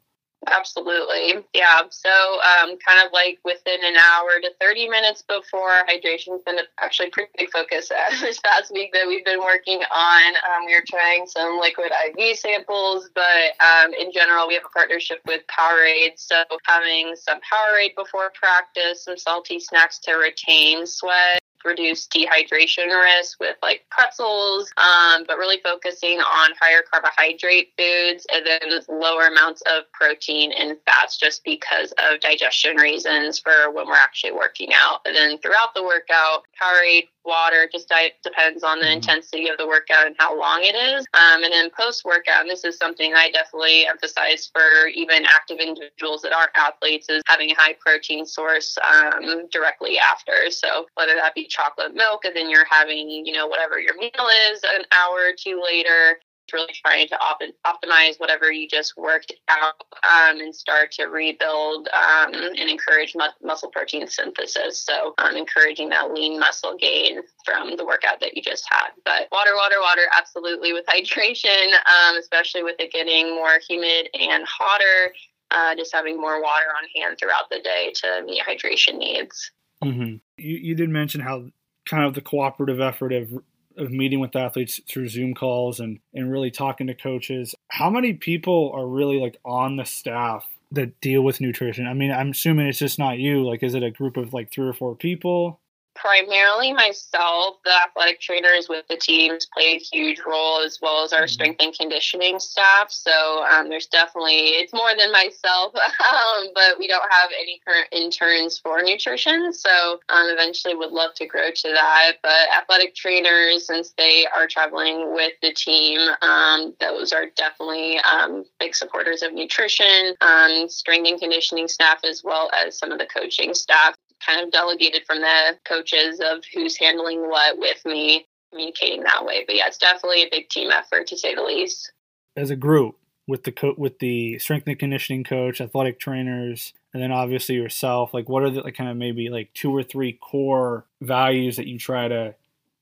Absolutely. 0.56 1.44
Yeah. 1.54 1.82
So, 1.90 2.10
um, 2.10 2.78
kind 2.86 3.06
of 3.06 3.12
like 3.12 3.40
within 3.44 3.84
an 3.84 3.96
hour 3.96 4.40
to 4.42 4.50
30 4.62 4.90
minutes 4.90 5.22
before, 5.22 5.84
hydration's 5.88 6.42
been 6.46 6.58
actually 6.80 7.10
pretty 7.10 7.32
big 7.38 7.52
focus 7.52 7.92
this 8.22 8.40
past 8.40 8.72
week 8.72 8.94
that 8.94 9.08
we've 9.08 9.26
been 9.26 9.40
working 9.40 9.80
on. 9.94 10.36
Um, 10.36 10.66
we 10.66 10.74
are 10.74 10.84
trying 10.88 11.26
some 11.28 11.60
liquid 11.60 11.92
IV 12.18 12.38
samples, 12.38 13.10
but 13.14 13.24
um, 13.60 13.94
in 13.94 14.12
general, 14.12 14.48
we 14.48 14.54
have 14.54 14.64
a 14.66 14.70
partnership 14.70 15.20
with 15.26 15.42
Powerade. 15.48 16.14
So, 16.16 16.44
having 16.66 17.16
some 17.16 17.40
Powerade 17.40 17.96
before 17.96 18.32
practice, 18.34 19.04
some 19.04 19.18
salty 19.18 19.60
snacks 19.60 20.00
to 20.00 20.14
retain 20.14 20.86
sweat 20.86 21.42
reduce 21.66 22.08
dehydration 22.08 22.88
risk 22.88 23.40
with 23.40 23.56
like 23.62 23.86
pretzels, 23.90 24.72
um, 24.78 25.24
but 25.28 25.38
really 25.38 25.60
focusing 25.64 26.20
on 26.20 26.52
higher 26.60 26.82
carbohydrate 26.92 27.74
foods 27.78 28.26
and 28.34 28.46
then 28.46 28.82
lower 28.88 29.28
amounts 29.28 29.62
of 29.62 29.84
protein 29.92 30.52
and 30.52 30.78
fats 30.86 31.18
just 31.18 31.44
because 31.44 31.94
of 31.98 32.20
digestion 32.20 32.78
reasons 32.78 33.40
for 33.40 33.72
when 33.72 33.88
we're 33.88 33.96
actually 33.96 34.32
working 34.32 34.70
out. 34.74 35.00
And 35.06 35.16
then 35.16 35.38
throughout 35.40 35.74
the 35.76 35.84
workout, 35.84 36.44
Powerade 36.62 37.08
water. 37.28 37.70
Just 37.72 37.92
depends 38.24 38.64
on 38.64 38.80
the 38.80 38.86
mm-hmm. 38.86 38.94
intensity 38.94 39.50
of 39.50 39.58
the 39.58 39.68
workout 39.68 40.08
and 40.08 40.16
how 40.18 40.40
long 40.40 40.62
it 40.64 40.74
is. 40.74 41.06
Um, 41.14 41.44
and 41.44 41.54
then 41.54 41.70
post 41.78 42.06
workout, 42.06 42.42
and 42.42 42.50
this 42.50 42.64
is 42.64 42.78
something 42.78 43.14
I 43.14 43.30
definitely 43.30 43.86
emphasize 43.86 44.50
for 44.52 44.88
even 44.88 45.26
active 45.26 45.60
individuals 45.60 46.22
that 46.22 46.32
aren't 46.32 46.52
athletes, 46.56 47.10
is 47.10 47.22
having 47.28 47.52
a 47.52 47.56
high 47.56 47.76
protein 47.80 48.26
source 48.26 48.78
um, 48.88 49.48
directly 49.50 50.00
after. 50.00 50.50
So 50.50 50.88
whether 50.96 51.14
that 51.16 51.36
be 51.36 51.47
chocolate 51.48 51.96
milk, 51.96 52.26
and 52.26 52.36
then 52.36 52.50
you're 52.50 52.66
having, 52.70 53.10
you 53.10 53.34
know, 53.34 53.48
whatever 53.48 53.80
your 53.80 53.96
meal 53.98 54.28
is 54.52 54.64
an 54.64 54.86
hour 54.92 55.30
or 55.30 55.34
two 55.38 55.62
later, 55.64 56.20
really 56.54 56.74
trying 56.86 57.08
to 57.08 57.18
op- 57.20 57.42
optimize 57.66 58.20
whatever 58.20 58.52
you 58.52 58.68
just 58.68 58.96
worked 58.98 59.34
out 59.50 59.74
um, 60.04 60.40
and 60.40 60.56
start 60.56 60.92
to 60.92 61.06
rebuild 61.06 61.88
um, 61.90 62.34
and 62.34 62.58
encourage 62.58 63.16
mu- 63.16 63.26
muscle 63.42 63.70
protein 63.70 64.08
synthesis. 64.08 64.84
So, 64.84 65.14
um, 65.18 65.36
encouraging 65.36 65.90
that 65.90 66.14
lean 66.14 66.40
muscle 66.40 66.78
gain 66.80 67.22
from 67.46 67.76
the 67.76 67.86
workout 67.86 68.20
that 68.22 68.36
you 68.36 68.42
just 68.42 68.66
had. 68.70 68.90
But 69.06 69.28
water, 69.32 69.56
water, 69.56 69.82
water, 69.82 70.04
absolutely 70.18 70.74
with 70.74 70.86
hydration, 70.90 71.68
um, 71.74 72.18
especially 72.18 72.64
with 72.64 72.76
it 72.80 72.92
getting 72.92 73.36
more 73.36 73.60
humid 73.68 74.10
and 74.20 74.46
hotter. 74.48 75.14
Uh, 75.50 75.74
just 75.76 75.94
having 75.94 76.20
more 76.20 76.42
water 76.42 76.66
on 76.78 76.84
hand 76.94 77.18
throughout 77.18 77.50
the 77.50 77.60
day 77.60 77.94
to 77.96 78.22
meet 78.26 78.44
hydration 78.44 78.98
needs. 78.98 79.50
Mm-hmm. 79.82 80.16
You, 80.38 80.56
you 80.56 80.76
did 80.76 80.90
mention 80.90 81.22
how 81.22 81.46
kind 81.86 82.04
of 82.04 82.14
the 82.14 82.22
cooperative 82.22 82.80
effort 82.80 83.14
of 83.14 83.30
of 83.78 83.92
meeting 83.92 84.20
with 84.20 84.36
athletes 84.36 84.82
through 84.90 85.08
Zoom 85.08 85.34
calls 85.34 85.80
and, 85.80 86.00
and 86.14 86.32
really 86.32 86.52
talking 86.52 86.88
to 86.88 86.96
coaches. 86.96 87.54
How 87.70 87.90
many 87.90 88.14
people 88.14 88.72
are 88.74 88.88
really 88.88 89.20
like 89.20 89.38
on 89.46 89.76
the 89.76 89.86
staff 89.86 90.46
that 90.72 91.00
deal 91.00 91.22
with 91.22 91.40
nutrition? 91.40 91.86
I 91.88 91.94
mean, 91.94 92.12
I'm 92.12 92.32
assuming 92.32 92.68
it's 92.68 92.80
just 92.80 93.00
not 93.00 93.20
you. 93.20 93.48
Like, 93.48 93.64
is 93.64 93.76
it 93.76 93.84
a 93.84 93.92
group 93.92 94.18
of 94.18 94.34
like 94.34 94.52
three 94.52 94.68
or 94.68 94.74
four 94.74 94.96
people? 94.96 95.60
Primarily 95.98 96.72
myself, 96.72 97.58
the 97.66 97.72
athletic 97.72 98.22
trainers 98.22 98.70
with 98.70 98.88
the 98.88 98.98
teams 98.98 99.48
play 99.54 99.76
a 99.76 99.80
huge 99.80 100.22
role, 100.26 100.62
as 100.62 100.80
well 100.82 101.04
as 101.04 101.12
our 101.12 101.22
mm-hmm. 101.22 101.28
strength 101.28 101.62
and 101.62 101.74
conditioning 101.74 102.40
staff. 102.40 102.92
So 102.92 103.44
um, 103.52 103.70
there's 103.70 103.88
definitely 103.88 104.50
it's 104.56 104.74
more 104.74 104.92
than 104.98 105.12
myself, 105.12 105.74
um, 105.76 106.48
but 106.54 106.80
we 106.80 106.88
don't 106.88 107.12
have 107.12 107.30
any 107.38 107.62
current 107.68 107.88
interns 107.92 108.58
for 108.58 108.82
nutrition. 108.82 109.52
So 109.54 110.00
um, 110.10 110.28
eventually 110.30 110.76
would 110.76 110.92
love 110.92 111.14
to 111.16 111.26
grow 111.26 111.50
to 111.52 111.70
that. 111.74 112.14
But 112.22 112.50
athletic 112.56 112.96
trainers, 112.96 113.68
since 113.68 113.94
they 113.98 114.26
are 114.36 114.48
traveling 114.48 115.14
with 115.14 115.34
the 115.42 115.54
team, 115.54 116.00
um, 116.22 116.74
those 116.80 117.12
are 117.12 117.26
definitely 117.36 117.98
um, 118.00 118.46
big 118.60 118.76
supporters 118.76 119.24
of 119.24 119.34
nutrition, 119.34 120.16
um, 120.22 120.70
strength 120.70 121.10
and 121.10 121.20
conditioning 121.20 121.68
staff, 121.68 122.00
as 122.04 122.24
well 122.24 122.50
as 122.54 122.78
some 122.78 122.92
of 122.92 123.00
the 123.00 123.08
coaching 123.08 123.54
staff 123.54 123.96
kind 124.26 124.42
of 124.42 124.52
delegated 124.52 125.04
from 125.06 125.22
the 125.22 125.58
coaches 125.66 126.20
of 126.20 126.44
who's 126.54 126.78
handling 126.78 127.30
what 127.30 127.58
with 127.58 127.84
me, 127.86 128.28
communicating 128.52 129.04
that 129.04 129.26
way. 129.26 129.44
But 129.46 129.56
yeah, 129.56 129.68
it's 129.68 129.78
definitely 129.78 130.24
a 130.24 130.30
big 130.32 130.50
team 130.50 130.72
effort 130.72 131.08
to 131.08 131.18
say 131.18 131.36
the 131.36 131.44
least. 131.44 131.92
As 132.36 132.50
a 132.50 132.56
group, 132.56 132.98
with 133.28 133.44
the 133.44 133.52
co- 133.52 133.76
with 133.78 134.00
the 134.00 134.40
strength 134.40 134.68
and 134.68 134.80
conditioning 134.80 135.24
coach, 135.24 135.60
athletic 135.60 136.00
trainers, 136.00 136.74
and 136.94 137.04
then 137.04 137.12
obviously 137.12 137.56
yourself, 137.56 138.14
like 138.14 138.30
what 138.30 138.44
are 138.44 138.50
the 138.50 138.62
like, 138.62 138.76
kind 138.76 138.90
of 138.90 138.96
maybe 138.96 139.30
like 139.30 139.54
two 139.54 139.76
or 139.76 139.84
three 139.84 140.14
core 140.14 140.86
values 141.02 141.58
that 141.58 141.68
you 141.68 141.78
try 141.78 142.08
to 142.08 142.36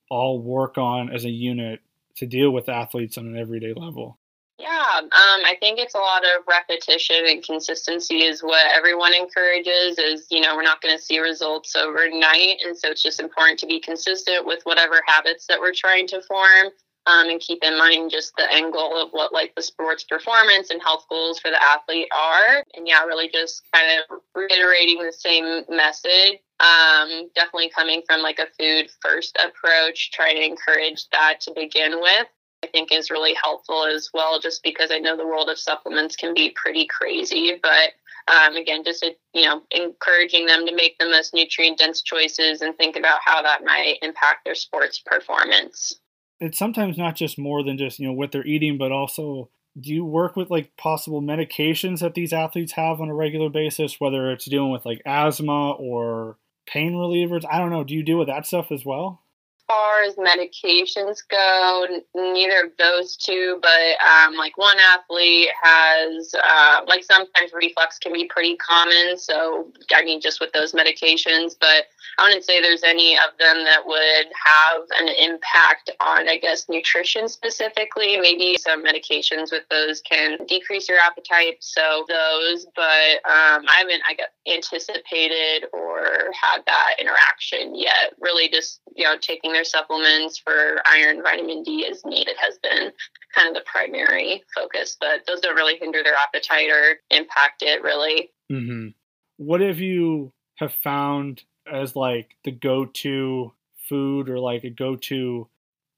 all 0.10 0.39
work 0.39 0.77
on 0.77 1.12
as 1.12 1.25
a 1.25 1.30
unit 1.30 1.82
to 2.18 2.25
deal 2.25 2.51
with 2.51 2.70
athletes 2.70 3.18
on 3.18 3.25
an 3.25 3.38
everyday 3.38 3.74
level? 3.74 4.18
Yeah, 4.58 5.00
um, 5.02 5.10
I 5.12 5.58
think 5.60 5.80
it's 5.80 5.96
a 5.96 6.00
lot 6.00 6.24
of 6.24 6.44
repetition 6.48 7.26
and 7.28 7.44
consistency 7.44 8.24
is 8.24 8.42
what 8.42 8.66
everyone 8.74 9.14
encourages. 9.14 10.00
Is 10.00 10.28
you 10.32 10.40
know 10.40 10.56
we're 10.56 10.62
not 10.64 10.82
going 10.82 10.96
to 10.98 11.04
see 11.04 11.20
results 11.20 11.76
overnight, 11.76 12.60
and 12.66 12.78
so 12.78 12.90
it's 12.90 13.04
just 13.04 13.20
important 13.20 13.60
to 13.60 13.66
be 13.66 13.82
consistent 13.82 14.46
with 14.46 14.62
whatever 14.64 15.02
habits 15.06 15.46
that 15.48 15.60
we're 15.60 15.74
trying 15.74 16.08
to 16.08 16.22
form, 16.22 16.68
um, 17.06 17.28
and 17.28 17.42
keep 17.42 17.66
in 17.66 17.78
mind 17.78 18.12
just 18.12 18.34
the 18.38 18.50
end 18.50 18.72
goal 18.72 18.96
of 18.98 19.10
what 19.12 19.34
like 19.34 19.54
the 19.56 19.62
sports 19.62 20.06
performance 20.06 20.70
and 20.70 20.82
health 20.82 21.06
goals 21.10 21.38
for 21.38 21.52
the 21.52 21.62
athlete 21.62 22.08
are. 22.16 22.64
And 22.76 22.88
yeah, 22.88 23.04
really 23.04 23.30
just 23.30 23.62
kind 23.74 24.00
of 24.00 24.20
reiterating 24.34 25.00
the 25.04 25.12
same 25.12 25.66
message. 25.68 26.40
Um, 26.62 27.28
definitely 27.36 27.72
coming 27.76 28.04
from 28.08 28.22
like 28.22 28.40
a 28.40 28.48
food 28.58 28.90
first 29.02 29.38
approach, 29.46 30.12
trying 30.14 30.38
to 30.38 30.46
encourage 30.46 31.10
that 31.10 31.42
to 31.42 31.54
begin 31.54 32.00
with 32.00 32.28
I 32.66 32.72
think 32.72 32.92
is 32.92 33.12
really 33.12 33.36
helpful 33.42 33.86
as 33.86 34.10
well, 34.14 34.40
just 34.40 34.64
because 34.64 34.90
I 34.92 34.98
know 34.98 35.16
the 35.16 35.28
world 35.28 35.50
of 35.50 35.60
supplements 35.60 36.16
can 36.16 36.34
be 36.34 36.52
pretty 36.56 36.88
crazy. 36.88 37.60
But 37.62 37.92
um, 38.28 38.56
again, 38.56 38.84
just 38.84 39.06
you 39.34 39.46
know, 39.46 39.62
encouraging 39.72 40.48
them 40.48 40.66
to 40.66 40.76
make 40.76 40.98
the 40.98 41.06
most 41.06 41.34
nutrient 41.34 41.78
dense 41.78 42.02
choices 42.02 42.62
and 42.62 42.76
think 42.76 42.96
about 42.96 43.20
how 43.24 43.42
that 43.42 43.64
might 43.64 43.98
impact 44.02 44.46
their 44.46 44.56
sports 44.56 45.00
performance. 45.00 45.94
It's 46.40 46.58
sometimes 46.58 46.98
not 46.98 47.16
just 47.16 47.38
more 47.38 47.64
than 47.64 47.78
just 47.78 48.00
you 48.00 48.08
know 48.08 48.14
what 48.14 48.32
they're 48.32 48.46
eating, 48.46 48.78
but 48.78 48.92
also 48.92 49.50
do 49.80 49.94
you 49.94 50.06
work 50.06 50.36
with 50.36 50.50
like 50.50 50.76
possible 50.78 51.22
medications 51.22 52.00
that 52.00 52.14
these 52.14 52.32
athletes 52.34 52.74
have 52.74 53.02
on 53.02 53.10
a 53.10 53.14
regular 53.14 53.50
basis, 53.50 54.00
whether 54.00 54.32
it's 54.32 54.46
dealing 54.46 54.72
with 54.72 54.86
like 54.86 55.02
asthma 55.06 55.72
or 55.72 56.38
pain 56.66 56.94
relievers? 56.94 57.44
I 57.50 57.60
don't 57.60 57.72
know. 57.72 57.84
Do 57.84 57.94
you 57.94 58.04
deal 58.04 58.18
with 58.18 58.30
that 58.30 58.46
stuff 58.46 58.72
as 58.72 58.86
well? 58.86 59.22
Far 59.68 60.04
as 60.04 60.16
medications 60.16 61.20
go, 61.30 61.86
neither 62.14 62.66
of 62.66 62.72
those 62.78 63.16
two, 63.16 63.60
but 63.62 64.06
um, 64.06 64.36
like 64.36 64.58
one 64.58 64.78
athlete 64.80 65.50
has, 65.62 66.34
uh, 66.44 66.82
like 66.88 67.04
sometimes 67.04 67.52
reflux 67.54 67.98
can 67.98 68.14
be 68.14 68.26
pretty 68.26 68.56
common. 68.58 69.18
So, 69.18 69.72
I 69.96 70.04
mean, 70.04 70.22
just 70.22 70.40
with 70.40 70.52
those 70.54 70.74
medications, 70.74 71.56
but 71.60 71.86
I 72.18 72.24
wouldn't 72.24 72.46
say 72.46 72.62
there's 72.62 72.84
any 72.84 73.16
of 73.16 73.38
them 73.40 73.64
that 73.66 73.86
would 73.86 74.28
have 74.46 74.82
an 75.00 75.10
impact 75.18 75.92
on, 76.00 76.30
I 76.30 76.38
guess, 76.38 76.70
nutrition 76.70 77.28
specifically. 77.28 78.18
Maybe 78.18 78.58
some 78.58 78.84
medications 78.84 79.52
with 79.52 79.64
those 79.70 80.02
can 80.02 80.38
decrease 80.48 80.88
your 80.88 81.00
appetite. 81.00 81.58
So, 81.60 82.06
those, 82.08 82.68
but 82.76 83.16
um, 83.26 83.66
I 83.68 83.78
haven't, 83.80 84.02
I 84.08 84.14
got 84.14 84.30
anticipated 84.48 85.68
or 85.74 86.32
had 86.40 86.62
that 86.66 86.96
interaction 87.00 87.76
yet. 87.76 88.14
Really 88.20 88.50
just, 88.50 88.82
you 88.96 89.04
know, 89.04 89.16
taking 89.20 89.55
their 89.56 89.64
supplements 89.64 90.38
for 90.38 90.82
iron, 90.86 91.24
vitamin 91.24 91.64
D 91.64 91.88
as 91.90 92.04
needed 92.04 92.36
has 92.38 92.58
been 92.62 92.92
kind 93.34 93.48
of 93.48 93.54
the 93.54 93.64
primary 93.66 94.44
focus, 94.54 94.98
but 95.00 95.22
those 95.26 95.40
don't 95.40 95.56
really 95.56 95.78
hinder 95.80 96.04
their 96.04 96.16
appetite 96.16 96.70
or 96.70 96.98
impact 97.10 97.62
it 97.62 97.82
really. 97.82 98.32
Mm-hmm. 98.52 98.90
What 99.38 99.62
have 99.62 99.80
you 99.80 100.34
have 100.56 100.74
found 100.74 101.44
as 101.72 101.96
like 101.96 102.36
the 102.44 102.52
go-to 102.52 103.54
food 103.88 104.30
or 104.30 104.40
like 104.40 104.64
a 104.64 104.70
go-to 104.70 105.48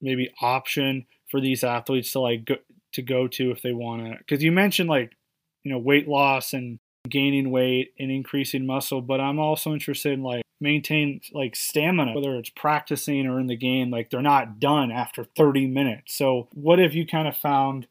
maybe 0.01 0.29
option 0.41 1.05
for 1.29 1.41
these 1.41 1.63
athletes 1.63 2.11
to 2.11 2.19
like 2.19 2.45
go, 2.45 2.55
to 2.93 3.01
go 3.01 3.27
to 3.27 3.51
if 3.51 3.63
they 3.63 3.73
want 3.73 4.05
to? 4.05 4.17
Because 4.19 4.43
you 4.43 4.51
mentioned 4.51 4.89
like 4.89 5.17
you 5.63 5.71
know 5.71 5.79
weight 5.79 6.07
loss 6.07 6.53
and 6.53 6.79
gaining 7.09 7.51
weight 7.51 7.93
and 7.99 8.11
increasing 8.11 8.65
muscle, 8.65 9.01
but 9.01 9.19
I'm 9.19 9.39
also 9.39 9.73
interested 9.73 10.13
in 10.13 10.23
like 10.23 10.43
maintain 10.59 11.21
like 11.31 11.55
stamina, 11.55 12.13
whether 12.13 12.35
it's 12.35 12.49
practicing 12.49 13.27
or 13.27 13.39
in 13.39 13.47
the 13.47 13.55
game. 13.55 13.91
Like 13.91 14.09
they're 14.09 14.21
not 14.21 14.59
done 14.59 14.91
after 14.91 15.23
30 15.23 15.67
minutes. 15.67 16.15
So 16.15 16.47
what 16.53 16.79
have 16.79 16.93
you 16.93 17.05
kind 17.05 17.27
of 17.27 17.37
found 17.37 17.87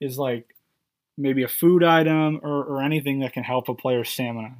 is 0.00 0.18
like 0.18 0.54
maybe 1.16 1.42
a 1.42 1.48
food 1.48 1.84
item 1.84 2.40
or, 2.42 2.64
or 2.64 2.82
anything 2.82 3.20
that 3.20 3.32
can 3.32 3.44
help 3.44 3.68
a 3.68 3.74
player's 3.74 4.10
stamina? 4.10 4.56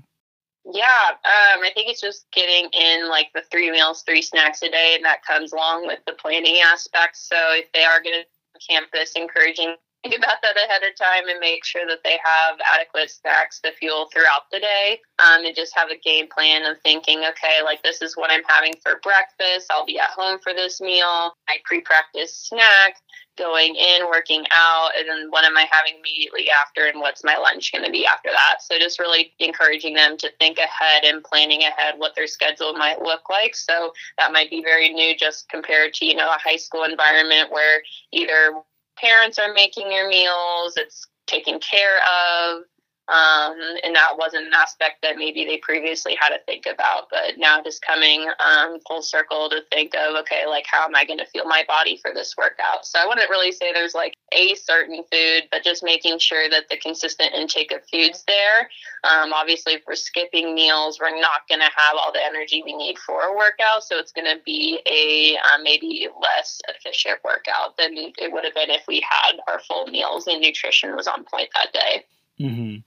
Yeah, 0.64 1.10
um, 1.10 1.60
I 1.60 1.70
think 1.74 1.90
it's 1.90 2.00
just 2.00 2.26
getting 2.32 2.70
in 2.72 3.08
like 3.08 3.30
the 3.34 3.42
three 3.50 3.70
meals, 3.70 4.02
three 4.02 4.22
snacks 4.22 4.62
a 4.62 4.70
day, 4.70 4.92
and 4.94 5.04
that 5.04 5.24
comes 5.24 5.52
along 5.52 5.86
with 5.86 5.98
the 6.06 6.12
planning 6.12 6.60
aspect. 6.64 7.16
So 7.16 7.36
if 7.36 7.70
they 7.72 7.82
are 7.82 8.00
going 8.02 8.22
to 8.22 8.66
campus, 8.66 9.12
encouraging 9.16 9.74
think 10.12 10.16
about 10.16 10.42
that 10.42 10.56
ahead 10.56 10.82
of 10.82 10.96
time 10.96 11.28
and 11.28 11.38
make 11.38 11.64
sure 11.64 11.86
that 11.86 12.00
they 12.04 12.18
have 12.24 12.58
adequate 12.74 13.10
snacks 13.10 13.60
to 13.60 13.72
fuel 13.72 14.08
throughout 14.12 14.50
the 14.50 14.58
day 14.58 15.00
um, 15.20 15.44
and 15.44 15.54
just 15.54 15.76
have 15.76 15.90
a 15.90 15.98
game 15.98 16.26
plan 16.28 16.64
of 16.64 16.80
thinking 16.80 17.20
okay 17.20 17.62
like 17.64 17.82
this 17.82 18.02
is 18.02 18.16
what 18.16 18.30
i'm 18.30 18.42
having 18.48 18.72
for 18.82 19.00
breakfast. 19.02 19.70
I'll 19.70 19.86
be 19.86 19.98
at 19.98 20.10
home 20.10 20.38
for 20.42 20.52
this 20.52 20.80
meal. 20.80 21.34
My 21.48 21.56
pre-practice 21.64 22.36
snack 22.36 22.96
going 23.38 23.74
in 23.76 24.06
working 24.06 24.44
out 24.52 24.90
and 24.98 25.08
then 25.08 25.30
what 25.30 25.44
am 25.44 25.56
i 25.56 25.66
having 25.70 25.98
immediately 25.98 26.48
after 26.50 26.86
and 26.86 27.00
what's 27.00 27.24
my 27.24 27.36
lunch 27.36 27.72
going 27.72 27.84
to 27.84 27.90
be 27.90 28.04
after 28.04 28.28
that? 28.30 28.56
So 28.60 28.78
just 28.78 28.98
really 28.98 29.32
encouraging 29.38 29.94
them 29.94 30.16
to 30.18 30.30
think 30.38 30.58
ahead 30.58 31.04
and 31.04 31.24
planning 31.24 31.62
ahead 31.62 31.94
what 31.96 32.14
their 32.14 32.26
schedule 32.26 32.74
might 32.74 33.00
look 33.00 33.30
like. 33.30 33.54
So 33.54 33.92
that 34.18 34.32
might 34.32 34.50
be 34.50 34.62
very 34.62 34.90
new 34.90 35.16
just 35.16 35.48
compared 35.48 35.94
to 35.94 36.06
you 36.06 36.14
know 36.14 36.28
a 36.28 36.38
high 36.38 36.56
school 36.56 36.84
environment 36.84 37.50
where 37.50 37.82
either 38.12 38.62
parents 39.02 39.38
are 39.38 39.52
making 39.52 39.92
your 39.92 40.08
meals, 40.08 40.74
it's 40.76 41.06
taken 41.26 41.60
care 41.60 41.98
of. 41.98 42.62
Um, 43.08 43.58
and 43.82 43.96
that 43.96 44.16
wasn't 44.16 44.46
an 44.46 44.52
aspect 44.54 45.02
that 45.02 45.16
maybe 45.16 45.44
they 45.44 45.58
previously 45.58 46.16
had 46.18 46.30
to 46.30 46.38
think 46.46 46.66
about, 46.66 47.08
but 47.10 47.36
now 47.36 47.60
just 47.60 47.82
coming 47.82 48.28
um, 48.38 48.78
full 48.86 49.02
circle 49.02 49.50
to 49.50 49.60
think 49.72 49.92
of, 49.96 50.14
okay, 50.20 50.46
like 50.46 50.66
how 50.68 50.84
am 50.84 50.94
I 50.94 51.04
going 51.04 51.18
to 51.18 51.26
feel 51.26 51.44
my 51.44 51.64
body 51.66 51.98
for 52.00 52.12
this 52.14 52.36
workout? 52.38 52.86
So 52.86 53.00
I 53.00 53.06
wouldn't 53.06 53.28
really 53.28 53.50
say 53.50 53.72
there's 53.72 53.94
like 53.94 54.14
a 54.32 54.54
certain 54.54 55.02
food, 55.10 55.48
but 55.50 55.64
just 55.64 55.82
making 55.82 56.20
sure 56.20 56.48
that 56.48 56.68
the 56.70 56.76
consistent 56.76 57.34
intake 57.34 57.72
of 57.72 57.80
foods 57.90 58.22
there. 58.28 58.70
Um, 59.02 59.32
obviously, 59.32 59.74
if 59.74 59.82
we're 59.86 59.96
skipping 59.96 60.54
meals, 60.54 61.00
we're 61.00 61.20
not 61.20 61.48
going 61.48 61.60
to 61.60 61.70
have 61.74 61.96
all 61.98 62.12
the 62.12 62.24
energy 62.24 62.62
we 62.64 62.76
need 62.76 62.98
for 62.98 63.22
a 63.22 63.36
workout, 63.36 63.82
so 63.82 63.98
it's 63.98 64.12
going 64.12 64.32
to 64.32 64.40
be 64.44 64.80
a 64.86 65.36
um, 65.52 65.64
maybe 65.64 66.08
less 66.20 66.60
efficient 66.68 67.18
workout 67.24 67.76
than 67.76 67.94
it 67.96 68.32
would 68.32 68.44
have 68.44 68.54
been 68.54 68.70
if 68.70 68.84
we 68.86 69.04
had 69.06 69.32
our 69.48 69.58
full 69.58 69.88
meals 69.88 70.28
and 70.28 70.40
nutrition 70.40 70.94
was 70.94 71.08
on 71.08 71.24
point 71.24 71.48
that 71.54 71.72
day. 71.72 72.04
Mm-hmm. 72.40 72.78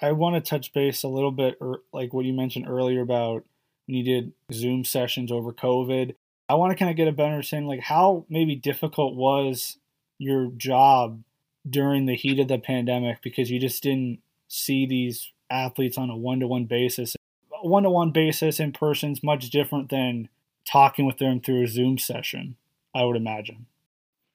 I 0.00 0.12
want 0.12 0.34
to 0.36 0.48
touch 0.48 0.72
base 0.72 1.02
a 1.02 1.08
little 1.08 1.30
bit, 1.30 1.56
or 1.60 1.82
like 1.92 2.12
what 2.12 2.24
you 2.24 2.32
mentioned 2.32 2.68
earlier 2.68 3.00
about 3.00 3.44
when 3.86 3.96
you 3.96 4.04
did 4.04 4.32
Zoom 4.52 4.84
sessions 4.84 5.32
over 5.32 5.52
COVID. 5.52 6.14
I 6.48 6.54
want 6.54 6.72
to 6.72 6.76
kind 6.76 6.90
of 6.90 6.96
get 6.96 7.08
a 7.08 7.12
better 7.12 7.32
understanding, 7.32 7.68
like 7.68 7.80
how 7.80 8.24
maybe 8.28 8.54
difficult 8.54 9.16
was 9.16 9.76
your 10.18 10.46
job 10.56 11.22
during 11.68 12.06
the 12.06 12.16
heat 12.16 12.38
of 12.38 12.48
the 12.48 12.58
pandemic 12.58 13.22
because 13.22 13.50
you 13.50 13.60
just 13.60 13.82
didn't 13.82 14.20
see 14.48 14.86
these 14.86 15.30
athletes 15.50 15.98
on 15.98 16.10
a 16.10 16.16
one-to-one 16.16 16.64
basis. 16.64 17.16
A 17.62 17.66
one-to-one 17.66 18.12
basis 18.12 18.60
in 18.60 18.72
person 18.72 19.12
is 19.12 19.22
much 19.22 19.50
different 19.50 19.90
than 19.90 20.28
talking 20.64 21.06
with 21.06 21.18
them 21.18 21.40
through 21.40 21.64
a 21.64 21.68
Zoom 21.68 21.98
session. 21.98 22.56
I 22.94 23.04
would 23.04 23.16
imagine. 23.16 23.66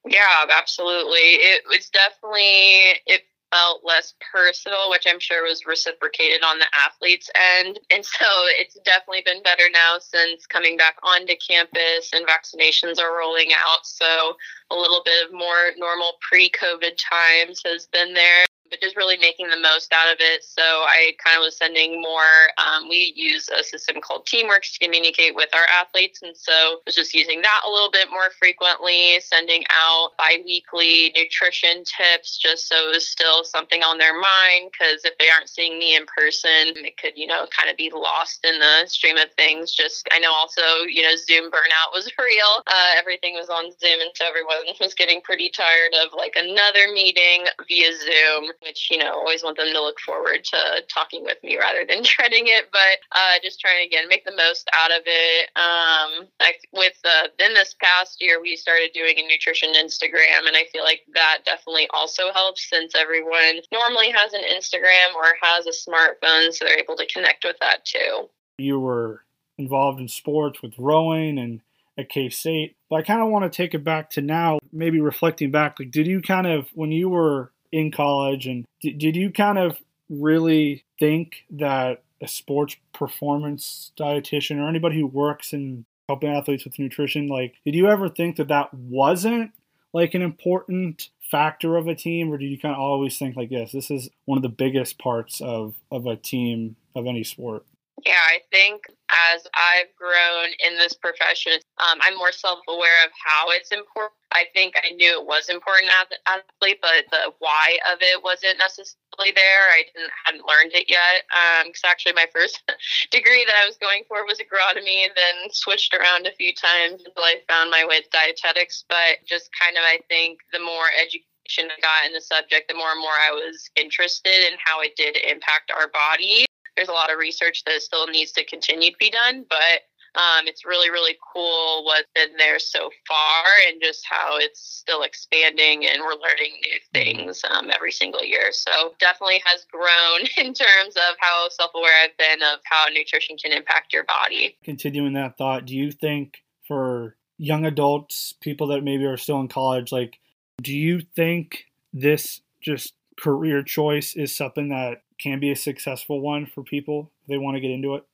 Yeah, 0.06 0.44
absolutely. 0.56 1.18
It 1.18 1.62
was 1.68 1.88
definitely 1.88 3.00
it 3.06 3.22
felt 3.54 3.82
less 3.84 4.14
personal, 4.32 4.90
which 4.90 5.06
I'm 5.06 5.20
sure 5.20 5.44
was 5.44 5.66
reciprocated 5.66 6.42
on 6.42 6.58
the 6.58 6.66
athletes' 6.74 7.30
end. 7.34 7.78
And 7.90 8.04
so 8.04 8.26
it's 8.58 8.76
definitely 8.84 9.22
been 9.24 9.42
better 9.42 9.64
now 9.72 9.98
since 10.00 10.46
coming 10.46 10.76
back 10.76 10.96
onto 11.02 11.34
campus 11.36 12.10
and 12.12 12.26
vaccinations 12.26 12.98
are 12.98 13.16
rolling 13.16 13.50
out. 13.52 13.84
So 13.84 14.34
a 14.70 14.74
little 14.74 15.02
bit 15.04 15.26
of 15.26 15.32
more 15.32 15.70
normal 15.76 16.12
pre 16.20 16.50
COVID 16.50 16.98
times 16.98 17.62
has 17.64 17.86
been 17.86 18.14
there 18.14 18.44
but 18.74 18.84
just 18.84 18.96
really 18.96 19.16
making 19.18 19.48
the 19.48 19.60
most 19.60 19.92
out 19.92 20.12
of 20.12 20.18
it. 20.18 20.42
So 20.42 20.62
I 20.62 21.12
kind 21.24 21.38
of 21.38 21.42
was 21.42 21.56
sending 21.56 22.02
more. 22.02 22.50
Um, 22.58 22.88
we 22.88 23.12
use 23.14 23.48
a 23.48 23.62
system 23.62 24.00
called 24.00 24.26
Teamworks 24.26 24.74
to 24.74 24.78
communicate 24.80 25.34
with 25.34 25.48
our 25.54 25.66
athletes, 25.70 26.22
and 26.22 26.36
so 26.36 26.52
I 26.52 26.76
was 26.86 26.96
just 26.96 27.14
using 27.14 27.40
that 27.42 27.60
a 27.66 27.70
little 27.70 27.90
bit 27.90 28.10
more 28.10 28.30
frequently, 28.36 29.20
sending 29.20 29.62
out 29.70 30.10
biweekly 30.18 31.14
nutrition 31.14 31.84
tips, 31.84 32.36
just 32.36 32.68
so 32.68 32.88
it 32.88 32.94
was 32.94 33.08
still 33.08 33.44
something 33.44 33.82
on 33.82 33.98
their 33.98 34.14
mind. 34.14 34.72
Because 34.72 35.04
if 35.04 35.16
they 35.18 35.30
aren't 35.30 35.48
seeing 35.48 35.78
me 35.78 35.94
in 35.94 36.04
person, 36.06 36.74
it 36.82 36.96
could 36.98 37.16
you 37.16 37.26
know 37.26 37.46
kind 37.54 37.70
of 37.70 37.76
be 37.76 37.92
lost 37.94 38.44
in 38.44 38.58
the 38.58 38.86
stream 38.86 39.16
of 39.16 39.30
things. 39.36 39.72
Just 39.72 40.08
I 40.10 40.18
know 40.18 40.32
also 40.32 40.62
you 40.88 41.02
know 41.02 41.14
Zoom 41.14 41.50
burnout 41.50 41.94
was 41.94 42.10
real. 42.18 42.52
Uh, 42.66 42.98
everything 42.98 43.34
was 43.34 43.48
on 43.48 43.70
Zoom, 43.78 44.00
and 44.00 44.10
so 44.16 44.26
everyone 44.26 44.66
was 44.80 44.94
getting 44.94 45.20
pretty 45.20 45.48
tired 45.50 45.94
of 46.02 46.10
like 46.16 46.34
another 46.34 46.90
meeting 46.92 47.46
via 47.68 47.92
Zoom 47.94 48.50
which 48.64 48.88
you 48.90 48.98
know 48.98 49.12
always 49.12 49.42
want 49.42 49.56
them 49.56 49.72
to 49.72 49.80
look 49.80 49.98
forward 50.00 50.44
to 50.44 50.58
talking 50.88 51.22
with 51.22 51.38
me 51.42 51.58
rather 51.58 51.84
than 51.88 52.02
dreading 52.04 52.46
it 52.46 52.66
but 52.72 52.98
uh, 53.12 53.38
just 53.42 53.60
trying 53.60 53.86
again 53.86 54.08
make 54.08 54.24
the 54.24 54.36
most 54.36 54.68
out 54.74 54.90
of 54.90 55.02
it 55.06 55.48
um, 55.56 56.28
I, 56.40 56.52
with 56.72 56.98
uh, 57.04 57.28
then 57.38 57.54
this 57.54 57.74
past 57.82 58.20
year 58.20 58.40
we 58.40 58.56
started 58.56 58.90
doing 58.92 59.18
a 59.18 59.26
nutrition 59.26 59.72
instagram 59.74 60.46
and 60.46 60.56
i 60.56 60.64
feel 60.72 60.84
like 60.84 61.00
that 61.14 61.38
definitely 61.44 61.88
also 61.92 62.32
helps 62.32 62.68
since 62.68 62.94
everyone 62.94 63.60
normally 63.72 64.10
has 64.10 64.32
an 64.32 64.42
instagram 64.56 65.14
or 65.14 65.24
has 65.40 65.66
a 65.66 65.70
smartphone 65.70 66.52
so 66.52 66.64
they're 66.64 66.78
able 66.78 66.96
to 66.96 67.06
connect 67.06 67.44
with 67.44 67.56
that 67.60 67.84
too 67.84 68.28
you 68.58 68.78
were 68.80 69.22
involved 69.58 70.00
in 70.00 70.08
sports 70.08 70.62
with 70.62 70.74
rowing 70.78 71.38
and 71.38 71.60
at 71.98 72.08
K 72.08 72.28
State. 72.28 72.76
But 72.90 72.96
I 72.96 73.02
kind 73.02 73.22
of 73.22 73.28
want 73.28 73.50
to 73.50 73.56
take 73.56 73.74
it 73.74 73.84
back 73.84 74.10
to 74.10 74.20
now, 74.20 74.58
maybe 74.72 75.00
reflecting 75.00 75.50
back. 75.50 75.78
Like, 75.78 75.90
did 75.90 76.06
you 76.06 76.20
kind 76.20 76.46
of, 76.46 76.68
when 76.74 76.92
you 76.92 77.08
were 77.08 77.52
in 77.74 77.90
college. 77.90 78.46
And 78.46 78.64
did, 78.80 78.98
did 78.98 79.16
you 79.16 79.30
kind 79.30 79.58
of 79.58 79.76
really 80.08 80.84
think 81.00 81.44
that 81.50 82.04
a 82.22 82.28
sports 82.28 82.76
performance 82.92 83.90
dietitian 83.98 84.58
or 84.58 84.68
anybody 84.68 84.98
who 84.98 85.06
works 85.08 85.52
in 85.52 85.84
helping 86.08 86.30
athletes 86.30 86.64
with 86.64 86.78
nutrition, 86.78 87.26
like, 87.26 87.54
did 87.64 87.74
you 87.74 87.88
ever 87.88 88.08
think 88.08 88.36
that 88.36 88.48
that 88.48 88.72
wasn't 88.72 89.50
like 89.92 90.14
an 90.14 90.22
important 90.22 91.08
factor 91.30 91.76
of 91.76 91.88
a 91.88 91.94
team, 91.94 92.32
or 92.32 92.38
did 92.38 92.46
you 92.46 92.58
kind 92.58 92.74
of 92.74 92.80
always 92.80 93.18
think 93.18 93.36
like, 93.36 93.50
yes, 93.50 93.72
this 93.72 93.90
is 93.90 94.08
one 94.24 94.38
of 94.38 94.42
the 94.42 94.48
biggest 94.48 94.98
parts 94.98 95.40
of 95.40 95.74
of 95.90 96.06
a 96.06 96.16
team 96.16 96.76
of 96.94 97.06
any 97.06 97.24
sport? 97.24 97.64
Yeah, 98.04 98.20
I 98.20 98.44
think 98.52 98.84
as 99.08 99.48
I've 99.56 99.88
grown 99.96 100.52
in 100.60 100.76
this 100.76 100.92
profession, 100.92 101.56
um, 101.80 101.98
I'm 102.04 102.16
more 102.20 102.32
self 102.32 102.58
aware 102.68 103.00
of 103.04 103.10
how 103.16 103.48
it's 103.48 103.72
important. 103.72 104.12
I 104.30 104.44
think 104.52 104.74
I 104.76 104.92
knew 104.92 105.08
it 105.08 105.24
was 105.24 105.48
important 105.48 105.88
as 105.88 106.12
an 106.12 106.20
athlete, 106.28 106.84
but 106.84 107.08
the 107.08 107.32
why 107.38 107.78
of 107.88 107.98
it 108.04 108.20
wasn't 108.22 108.60
necessarily 108.60 109.32
there. 109.32 109.64
I 109.72 109.88
didn't 109.88 110.12
hadn't 110.28 110.44
learned 110.44 110.76
it 110.76 110.84
yet. 110.84 111.24
Because 111.64 111.80
um, 111.80 111.88
actually, 111.88 112.12
my 112.12 112.28
first 112.28 112.60
degree 113.10 113.48
that 113.48 113.56
I 113.56 113.64
was 113.64 113.80
going 113.80 114.04
for 114.04 114.20
was 114.28 114.36
agronomy, 114.36 115.08
then 115.16 115.48
switched 115.48 115.96
around 115.96 116.26
a 116.26 116.36
few 116.36 116.52
times 116.52 117.00
until 117.08 117.24
I 117.24 117.40
found 117.48 117.70
my 117.70 117.88
way 117.88 118.04
to 118.04 118.08
dietetics. 118.12 118.84
But 118.84 119.24
just 119.24 119.48
kind 119.56 119.80
of, 119.80 119.82
I 119.88 120.04
think 120.12 120.44
the 120.52 120.60
more 120.60 120.92
education 120.92 121.72
I 121.72 121.80
got 121.80 122.04
in 122.04 122.12
the 122.12 122.20
subject, 122.20 122.68
the 122.68 122.76
more 122.76 122.92
and 122.92 123.00
more 123.00 123.16
I 123.16 123.32
was 123.32 123.70
interested 123.80 124.52
in 124.52 124.60
how 124.60 124.84
it 124.84 124.92
did 124.92 125.16
impact 125.24 125.72
our 125.72 125.88
body 125.88 126.44
there's 126.76 126.88
a 126.88 126.92
lot 126.92 127.12
of 127.12 127.18
research 127.18 127.64
that 127.64 127.82
still 127.82 128.06
needs 128.06 128.32
to 128.32 128.44
continue 128.44 128.90
to 128.90 128.96
be 128.98 129.10
done, 129.10 129.44
but 129.48 129.82
um, 130.16 130.46
it's 130.46 130.64
really, 130.64 130.90
really 130.90 131.16
cool 131.34 131.84
what's 131.84 132.08
been 132.14 132.36
there 132.38 132.58
so 132.60 132.90
far 133.06 133.44
and 133.68 133.82
just 133.82 134.04
how 134.08 134.36
it's 134.38 134.60
still 134.60 135.02
expanding 135.02 135.86
and 135.86 136.02
we're 136.02 136.10
learning 136.10 136.52
new 136.62 136.78
mm-hmm. 137.02 137.18
things 137.18 137.42
um, 137.50 137.70
every 137.74 137.90
single 137.90 138.22
year. 138.22 138.52
So 138.52 138.94
definitely 139.00 139.42
has 139.44 139.66
grown 139.70 140.28
in 140.46 140.54
terms 140.54 140.94
of 140.96 141.16
how 141.18 141.48
self-aware 141.50 141.92
I've 142.04 142.16
been 142.16 142.42
of 142.42 142.60
how 142.64 142.86
nutrition 142.92 143.36
can 143.36 143.52
impact 143.52 143.92
your 143.92 144.04
body. 144.04 144.56
Continuing 144.62 145.14
that 145.14 145.36
thought, 145.36 145.66
do 145.66 145.74
you 145.74 145.90
think 145.90 146.44
for 146.68 147.16
young 147.36 147.64
adults, 147.64 148.34
people 148.40 148.68
that 148.68 148.84
maybe 148.84 149.04
are 149.04 149.16
still 149.16 149.40
in 149.40 149.48
college, 149.48 149.90
like, 149.90 150.20
do 150.62 150.72
you 150.72 151.00
think 151.16 151.64
this 151.92 152.40
just 152.62 152.94
career 153.20 153.62
choice 153.62 154.14
is 154.14 154.34
something 154.34 154.68
that 154.68 155.02
can 155.20 155.40
be 155.40 155.50
a 155.50 155.56
successful 155.56 156.20
one 156.20 156.46
for 156.46 156.62
people 156.62 157.10
if 157.22 157.28
they 157.28 157.38
want 157.38 157.56
to 157.56 157.60
get 157.60 157.70
into 157.70 157.94
it? 157.94 158.04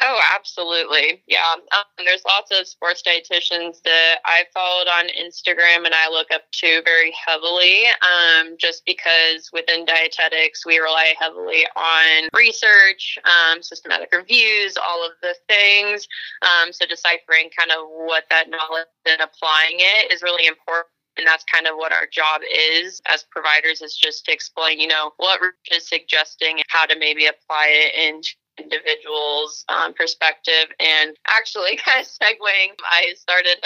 Oh, 0.00 0.20
absolutely. 0.34 1.22
Yeah. 1.28 1.38
Um, 1.54 1.84
there's 2.04 2.24
lots 2.26 2.50
of 2.50 2.66
sports 2.66 3.02
dietitians 3.06 3.80
that 3.82 4.16
I 4.24 4.42
followed 4.52 4.88
on 4.88 5.06
Instagram 5.08 5.86
and 5.86 5.94
I 5.94 6.10
look 6.10 6.32
up 6.32 6.42
to 6.52 6.82
very 6.84 7.14
heavily 7.24 7.84
um, 8.02 8.56
just 8.58 8.84
because 8.84 9.50
within 9.52 9.84
dietetics, 9.84 10.66
we 10.66 10.78
rely 10.78 11.14
heavily 11.18 11.64
on 11.76 12.28
research, 12.34 13.18
um, 13.24 13.62
systematic 13.62 14.10
reviews, 14.12 14.76
all 14.76 15.06
of 15.06 15.12
the 15.22 15.34
things. 15.48 16.08
Um, 16.42 16.72
so 16.72 16.86
deciphering 16.86 17.50
kind 17.56 17.70
of 17.70 17.86
what 17.88 18.24
that 18.30 18.50
knowledge 18.50 18.88
and 19.06 19.20
applying 19.20 19.76
it 19.78 20.12
is 20.12 20.22
really 20.22 20.46
important 20.46 20.88
and 21.16 21.26
that's 21.26 21.44
kind 21.44 21.66
of 21.66 21.76
what 21.76 21.92
our 21.92 22.06
job 22.10 22.40
is 22.52 23.00
as 23.06 23.24
providers 23.30 23.82
is 23.82 23.96
just 23.96 24.24
to 24.24 24.32
explain 24.32 24.80
you 24.80 24.88
know 24.88 25.12
what 25.16 25.40
is 25.72 25.88
suggesting 25.88 26.60
how 26.68 26.86
to 26.86 26.98
maybe 26.98 27.26
apply 27.26 27.68
it 27.68 27.94
in 27.94 28.22
individuals 28.58 29.64
um, 29.68 29.94
perspective. 29.94 30.70
And 30.80 31.16
actually 31.26 31.76
kind 31.84 32.00
of 32.00 32.06
segueing 32.06 32.72
i 32.84 33.12
started 33.16 33.56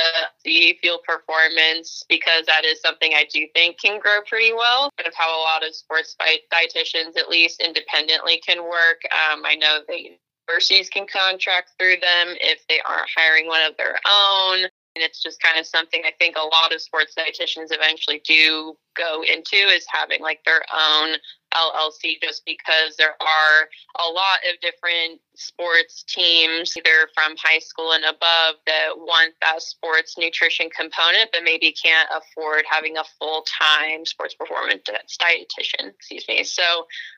the 0.45 0.77
Fuel 0.81 0.99
Performance 1.07 2.05
because 2.09 2.47
that 2.47 2.65
is 2.65 2.81
something 2.81 3.13
i 3.15 3.27
do 3.33 3.47
think 3.55 3.81
can 3.81 4.01
grow 4.01 4.21
pretty 4.27 4.53
well. 4.53 4.91
Kind 4.97 5.09
of 5.09 5.15
how 5.15 5.29
a 5.29 5.43
lot 5.43 5.67
of 5.67 5.75
sports 5.75 6.17
dietitians 6.21 7.17
at 7.17 7.29
least 7.29 7.61
independently 7.61 8.41
can 8.47 8.63
work. 8.63 9.03
Um, 9.13 9.43
i 9.45 9.55
know 9.55 9.81
that 9.87 9.99
universities 9.99 10.89
can 10.89 11.07
contract 11.07 11.73
through 11.79 11.97
them 12.01 12.37
if 12.41 12.67
they 12.69 12.81
aren't 12.81 13.11
hiring 13.15 13.47
one 13.47 13.63
of 13.63 13.77
their 13.77 13.99
own 14.07 14.67
and 14.99 15.05
it's 15.05 15.23
just 15.23 15.41
kind 15.41 15.59
of 15.59 15.67
something 15.67 16.03
I 16.05 16.13
think 16.19 16.35
a 16.37 16.41
lot 16.41 16.75
of 16.75 16.81
sports 16.81 17.15
dietitians 17.17 17.69
eventually 17.71 18.21
do 18.25 18.77
go 18.97 19.23
into 19.23 19.57
is 19.57 19.87
having 19.89 20.21
like 20.21 20.45
their 20.45 20.63
own 20.75 21.15
LLC 21.55 22.21
just 22.21 22.45
because 22.45 22.97
there 22.99 23.15
are 23.21 23.69
a 24.05 24.11
lot 24.11 24.41
of 24.53 24.61
different 24.61 25.21
sports 25.37 26.03
teams, 26.03 26.77
either 26.77 27.09
from 27.15 27.37
high 27.39 27.61
school 27.61 27.93
and 27.93 28.05
above, 28.05 28.57
that 28.67 28.91
want 28.97 29.35
that 29.41 29.63
sports 29.63 30.19
nutrition 30.19 30.69
component, 30.69 31.31
but 31.33 31.43
maybe 31.45 31.73
can't 31.73 32.09
afford 32.11 32.65
having 32.69 32.97
a 32.97 33.05
full 33.21 33.47
time 33.61 34.05
sports 34.05 34.35
performance 34.35 34.83
dietitian. 34.83 35.91
Excuse 35.95 36.27
me. 36.29 36.43
So 36.43 36.63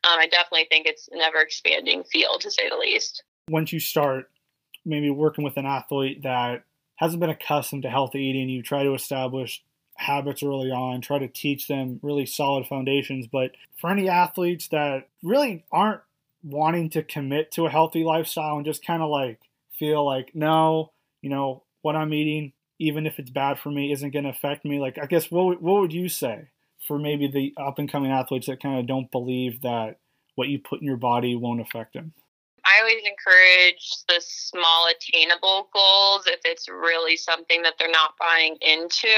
um, 0.04 0.18
I 0.20 0.26
definitely 0.26 0.66
think 0.68 0.86
it's 0.86 1.08
an 1.08 1.20
ever 1.20 1.40
expanding 1.40 2.04
field 2.04 2.42
to 2.42 2.50
say 2.50 2.68
the 2.68 2.76
least. 2.76 3.24
Once 3.48 3.72
you 3.72 3.80
start 3.80 4.30
maybe 4.84 5.10
working 5.10 5.44
with 5.44 5.56
an 5.56 5.66
athlete 5.66 6.22
that 6.22 6.64
hasn't 7.00 7.18
been 7.18 7.30
accustomed 7.30 7.82
to 7.82 7.90
healthy 7.90 8.20
eating, 8.20 8.50
you 8.50 8.62
try 8.62 8.82
to 8.82 8.92
establish 8.92 9.62
habits 9.96 10.42
early 10.42 10.70
on, 10.70 11.00
try 11.00 11.18
to 11.18 11.28
teach 11.28 11.66
them 11.66 11.98
really 12.02 12.26
solid 12.26 12.66
foundations. 12.66 13.26
But 13.26 13.52
for 13.80 13.90
any 13.90 14.06
athletes 14.10 14.68
that 14.68 15.08
really 15.22 15.64
aren't 15.72 16.02
wanting 16.42 16.90
to 16.90 17.02
commit 17.02 17.52
to 17.52 17.64
a 17.64 17.70
healthy 17.70 18.04
lifestyle 18.04 18.56
and 18.56 18.66
just 18.66 18.84
kind 18.84 19.02
of 19.02 19.08
like 19.08 19.40
feel 19.78 20.04
like, 20.04 20.32
no, 20.34 20.92
you 21.22 21.30
know, 21.30 21.62
what 21.80 21.96
I'm 21.96 22.12
eating, 22.12 22.52
even 22.78 23.06
if 23.06 23.18
it's 23.18 23.30
bad 23.30 23.58
for 23.58 23.70
me, 23.70 23.92
isn't 23.92 24.10
going 24.10 24.24
to 24.24 24.30
affect 24.30 24.66
me. 24.66 24.78
Like, 24.78 24.98
I 25.02 25.06
guess 25.06 25.30
what, 25.30 25.62
what 25.62 25.80
would 25.80 25.94
you 25.94 26.10
say 26.10 26.48
for 26.86 26.98
maybe 26.98 27.28
the 27.28 27.54
up 27.56 27.78
and 27.78 27.90
coming 27.90 28.10
athletes 28.10 28.46
that 28.46 28.62
kind 28.62 28.78
of 28.78 28.86
don't 28.86 29.10
believe 29.10 29.62
that 29.62 29.96
what 30.34 30.48
you 30.48 30.58
put 30.58 30.82
in 30.82 30.86
your 30.86 30.98
body 30.98 31.34
won't 31.34 31.62
affect 31.62 31.94
them? 31.94 32.12
I 32.70 32.80
always 32.80 33.02
encourage 33.04 34.04
the 34.06 34.20
small 34.20 34.86
attainable 34.88 35.68
goals 35.72 36.26
if 36.26 36.40
it's 36.44 36.68
really 36.68 37.16
something 37.16 37.62
that 37.62 37.74
they're 37.78 37.90
not 37.90 38.14
buying 38.18 38.56
into. 38.60 39.08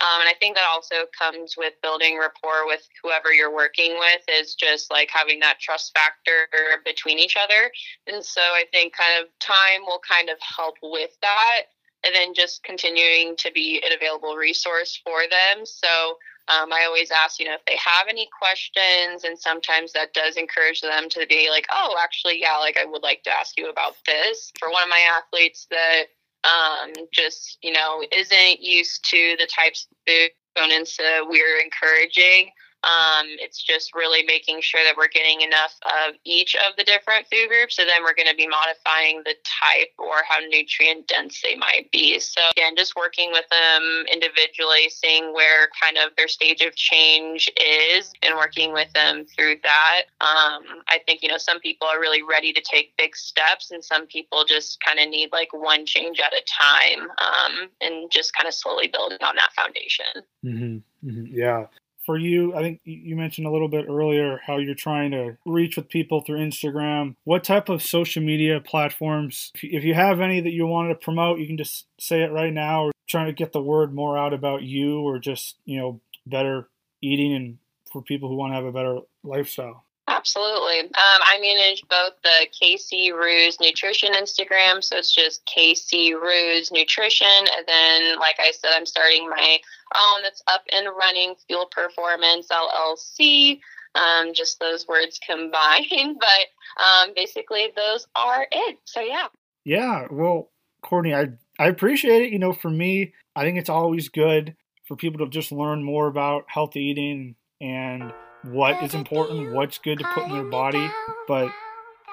Um, 0.00 0.20
and 0.20 0.28
I 0.28 0.34
think 0.40 0.56
that 0.56 0.66
also 0.68 1.06
comes 1.16 1.54
with 1.56 1.74
building 1.82 2.18
rapport 2.18 2.66
with 2.66 2.88
whoever 3.02 3.32
you're 3.32 3.54
working 3.54 3.96
with, 3.98 4.22
is 4.28 4.54
just 4.54 4.90
like 4.90 5.10
having 5.12 5.40
that 5.40 5.60
trust 5.60 5.92
factor 5.94 6.48
between 6.84 7.18
each 7.18 7.36
other. 7.36 7.70
And 8.06 8.24
so 8.24 8.40
I 8.40 8.64
think 8.72 8.94
kind 8.96 9.22
of 9.22 9.28
time 9.38 9.86
will 9.86 10.00
kind 10.08 10.28
of 10.28 10.38
help 10.40 10.76
with 10.82 11.10
that. 11.22 11.62
And 12.02 12.14
then 12.14 12.32
just 12.32 12.64
continuing 12.64 13.36
to 13.36 13.52
be 13.52 13.82
an 13.84 13.92
available 13.94 14.34
resource 14.34 14.98
for 15.04 15.20
them. 15.30 15.66
So 15.66 16.16
um, 16.50 16.72
I 16.72 16.84
always 16.86 17.10
ask, 17.10 17.38
you 17.38 17.46
know, 17.46 17.54
if 17.54 17.64
they 17.64 17.76
have 17.76 18.08
any 18.08 18.28
questions, 18.36 19.24
and 19.24 19.38
sometimes 19.38 19.92
that 19.92 20.14
does 20.14 20.36
encourage 20.36 20.80
them 20.80 21.08
to 21.10 21.26
be 21.28 21.48
like, 21.50 21.66
oh, 21.72 21.96
actually, 22.02 22.40
yeah, 22.40 22.56
like 22.58 22.76
I 22.76 22.84
would 22.84 23.02
like 23.02 23.22
to 23.24 23.30
ask 23.30 23.56
you 23.56 23.70
about 23.70 23.94
this. 24.04 24.52
For 24.58 24.70
one 24.70 24.82
of 24.82 24.88
my 24.88 25.02
athletes 25.16 25.66
that 25.70 26.04
um, 26.44 26.92
just, 27.12 27.58
you 27.62 27.72
know, 27.72 28.02
isn't 28.16 28.60
used 28.60 29.04
to 29.10 29.36
the 29.38 29.46
types 29.46 29.86
of 29.90 29.96
food 30.06 30.30
that 30.56 31.26
we're 31.28 31.60
encouraging, 31.60 32.50
um, 32.82 33.26
it's 33.40 33.62
just 33.62 33.94
really 33.94 34.24
making 34.24 34.60
sure 34.62 34.80
that 34.84 34.96
we're 34.96 35.08
getting 35.08 35.42
enough 35.42 35.76
of 35.84 36.14
each 36.24 36.54
of 36.54 36.76
the 36.76 36.84
different 36.84 37.26
food 37.30 37.48
groups. 37.48 37.76
So 37.76 37.84
then 37.84 38.02
we're 38.02 38.14
going 38.14 38.28
to 38.28 38.34
be 38.34 38.48
modifying 38.48 39.22
the 39.24 39.34
type 39.44 39.92
or 39.98 40.22
how 40.26 40.38
nutrient 40.48 41.06
dense 41.06 41.42
they 41.42 41.56
might 41.56 41.90
be. 41.92 42.18
So 42.20 42.40
again, 42.52 42.76
just 42.76 42.96
working 42.96 43.30
with 43.32 43.44
them 43.50 44.04
individually, 44.10 44.88
seeing 44.88 45.34
where 45.34 45.68
kind 45.80 45.98
of 45.98 46.16
their 46.16 46.28
stage 46.28 46.62
of 46.62 46.74
change 46.74 47.50
is 47.60 48.12
and 48.22 48.34
working 48.36 48.72
with 48.72 48.90
them 48.94 49.26
through 49.26 49.56
that. 49.62 50.02
Um, 50.20 50.80
I 50.88 51.00
think, 51.04 51.22
you 51.22 51.28
know, 51.28 51.38
some 51.38 51.60
people 51.60 51.86
are 51.86 52.00
really 52.00 52.22
ready 52.22 52.52
to 52.52 52.62
take 52.62 52.96
big 52.96 53.14
steps 53.14 53.70
and 53.70 53.84
some 53.84 54.06
people 54.06 54.44
just 54.44 54.80
kind 54.80 54.98
of 54.98 55.08
need 55.08 55.30
like 55.32 55.52
one 55.52 55.84
change 55.84 56.18
at 56.18 56.32
a 56.32 56.42
time 56.48 57.10
um, 57.10 57.68
and 57.82 58.10
just 58.10 58.32
kind 58.34 58.48
of 58.48 58.54
slowly 58.54 58.88
building 58.88 59.18
on 59.20 59.36
that 59.36 59.52
foundation. 59.52 60.06
Mm-hmm. 60.44 61.08
Mm-hmm. 61.08 61.36
Yeah 61.36 61.66
for 62.04 62.18
you, 62.18 62.54
I 62.54 62.62
think 62.62 62.80
you 62.84 63.16
mentioned 63.16 63.46
a 63.46 63.50
little 63.50 63.68
bit 63.68 63.86
earlier 63.88 64.40
how 64.46 64.58
you're 64.58 64.74
trying 64.74 65.10
to 65.12 65.36
reach 65.44 65.76
with 65.76 65.88
people 65.88 66.20
through 66.20 66.38
Instagram. 66.38 67.16
What 67.24 67.44
type 67.44 67.68
of 67.68 67.82
social 67.82 68.22
media 68.22 68.60
platforms, 68.60 69.52
if 69.62 69.84
you 69.84 69.94
have 69.94 70.20
any 70.20 70.40
that 70.40 70.52
you 70.52 70.66
wanted 70.66 70.90
to 70.90 70.94
promote, 70.94 71.38
you 71.38 71.46
can 71.46 71.56
just 71.56 71.86
say 71.98 72.22
it 72.22 72.32
right 72.32 72.52
now 72.52 72.84
or 72.84 72.92
trying 73.06 73.26
to 73.26 73.32
get 73.32 73.52
the 73.52 73.62
word 73.62 73.94
more 73.94 74.16
out 74.16 74.32
about 74.32 74.62
you 74.62 75.00
or 75.00 75.18
just, 75.18 75.56
you 75.64 75.78
know, 75.78 76.00
better 76.26 76.68
eating 77.02 77.34
and 77.34 77.58
for 77.90 78.02
people 78.02 78.28
who 78.28 78.36
want 78.36 78.52
to 78.52 78.54
have 78.54 78.64
a 78.64 78.72
better 78.72 79.00
lifestyle. 79.24 79.84
Absolutely. 80.10 80.80
Um, 80.80 80.90
I 80.94 81.38
manage 81.40 81.84
both 81.88 82.14
the 82.24 82.48
KC 82.60 83.12
Roos 83.12 83.60
Nutrition 83.60 84.12
Instagram, 84.12 84.82
so 84.82 84.96
it's 84.96 85.14
just 85.14 85.46
KC 85.46 86.20
Roos 86.20 86.72
Nutrition, 86.72 87.28
and 87.28 87.64
then, 87.66 88.18
like 88.18 88.34
I 88.40 88.50
said, 88.50 88.72
I'm 88.74 88.86
starting 88.86 89.28
my 89.28 89.58
own 89.94 90.22
that's 90.24 90.42
up 90.48 90.62
and 90.72 90.88
running, 90.98 91.36
Fuel 91.46 91.66
Performance 91.66 92.48
LLC. 92.48 93.60
Um, 93.94 94.34
just 94.34 94.58
those 94.58 94.86
words 94.88 95.20
combined, 95.24 95.86
but 96.20 96.82
um, 96.82 97.12
basically 97.14 97.68
those 97.76 98.08
are 98.16 98.46
it. 98.50 98.78
So 98.84 99.00
yeah. 99.00 99.28
Yeah. 99.64 100.06
Well, 100.10 100.50
Courtney, 100.82 101.14
I 101.14 101.28
I 101.60 101.68
appreciate 101.68 102.22
it. 102.22 102.32
You 102.32 102.40
know, 102.40 102.52
for 102.52 102.70
me, 102.70 103.14
I 103.36 103.42
think 103.42 103.58
it's 103.58 103.68
always 103.68 104.08
good 104.08 104.56
for 104.86 104.96
people 104.96 105.24
to 105.24 105.30
just 105.30 105.52
learn 105.52 105.84
more 105.84 106.08
about 106.08 106.44
healthy 106.48 106.80
eating 106.80 107.36
and 107.60 108.12
what 108.42 108.82
is 108.82 108.94
important, 108.94 109.52
what's 109.52 109.78
good 109.78 109.98
to 109.98 110.04
put 110.14 110.24
in 110.24 110.32
their 110.32 110.44
body. 110.44 110.88
But 111.28 111.52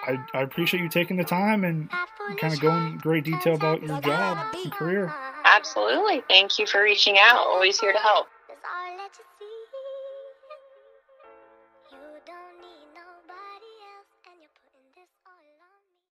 I, 0.05 0.17
I 0.33 0.41
appreciate 0.41 0.81
you 0.81 0.89
taking 0.89 1.17
the 1.17 1.23
time 1.23 1.63
and 1.63 1.89
kind 2.39 2.53
of 2.53 2.59
going 2.59 2.87
in 2.87 2.97
great 2.97 3.23
detail 3.23 3.55
about 3.55 3.81
your 3.81 3.99
job 4.01 4.55
and 4.55 4.71
career. 4.71 5.13
Absolutely. 5.43 6.23
Thank 6.27 6.59
you 6.59 6.67
for 6.67 6.83
reaching 6.83 7.17
out. 7.19 7.37
Always 7.37 7.79
here 7.79 7.93
to 7.93 7.99
help. 7.99 8.27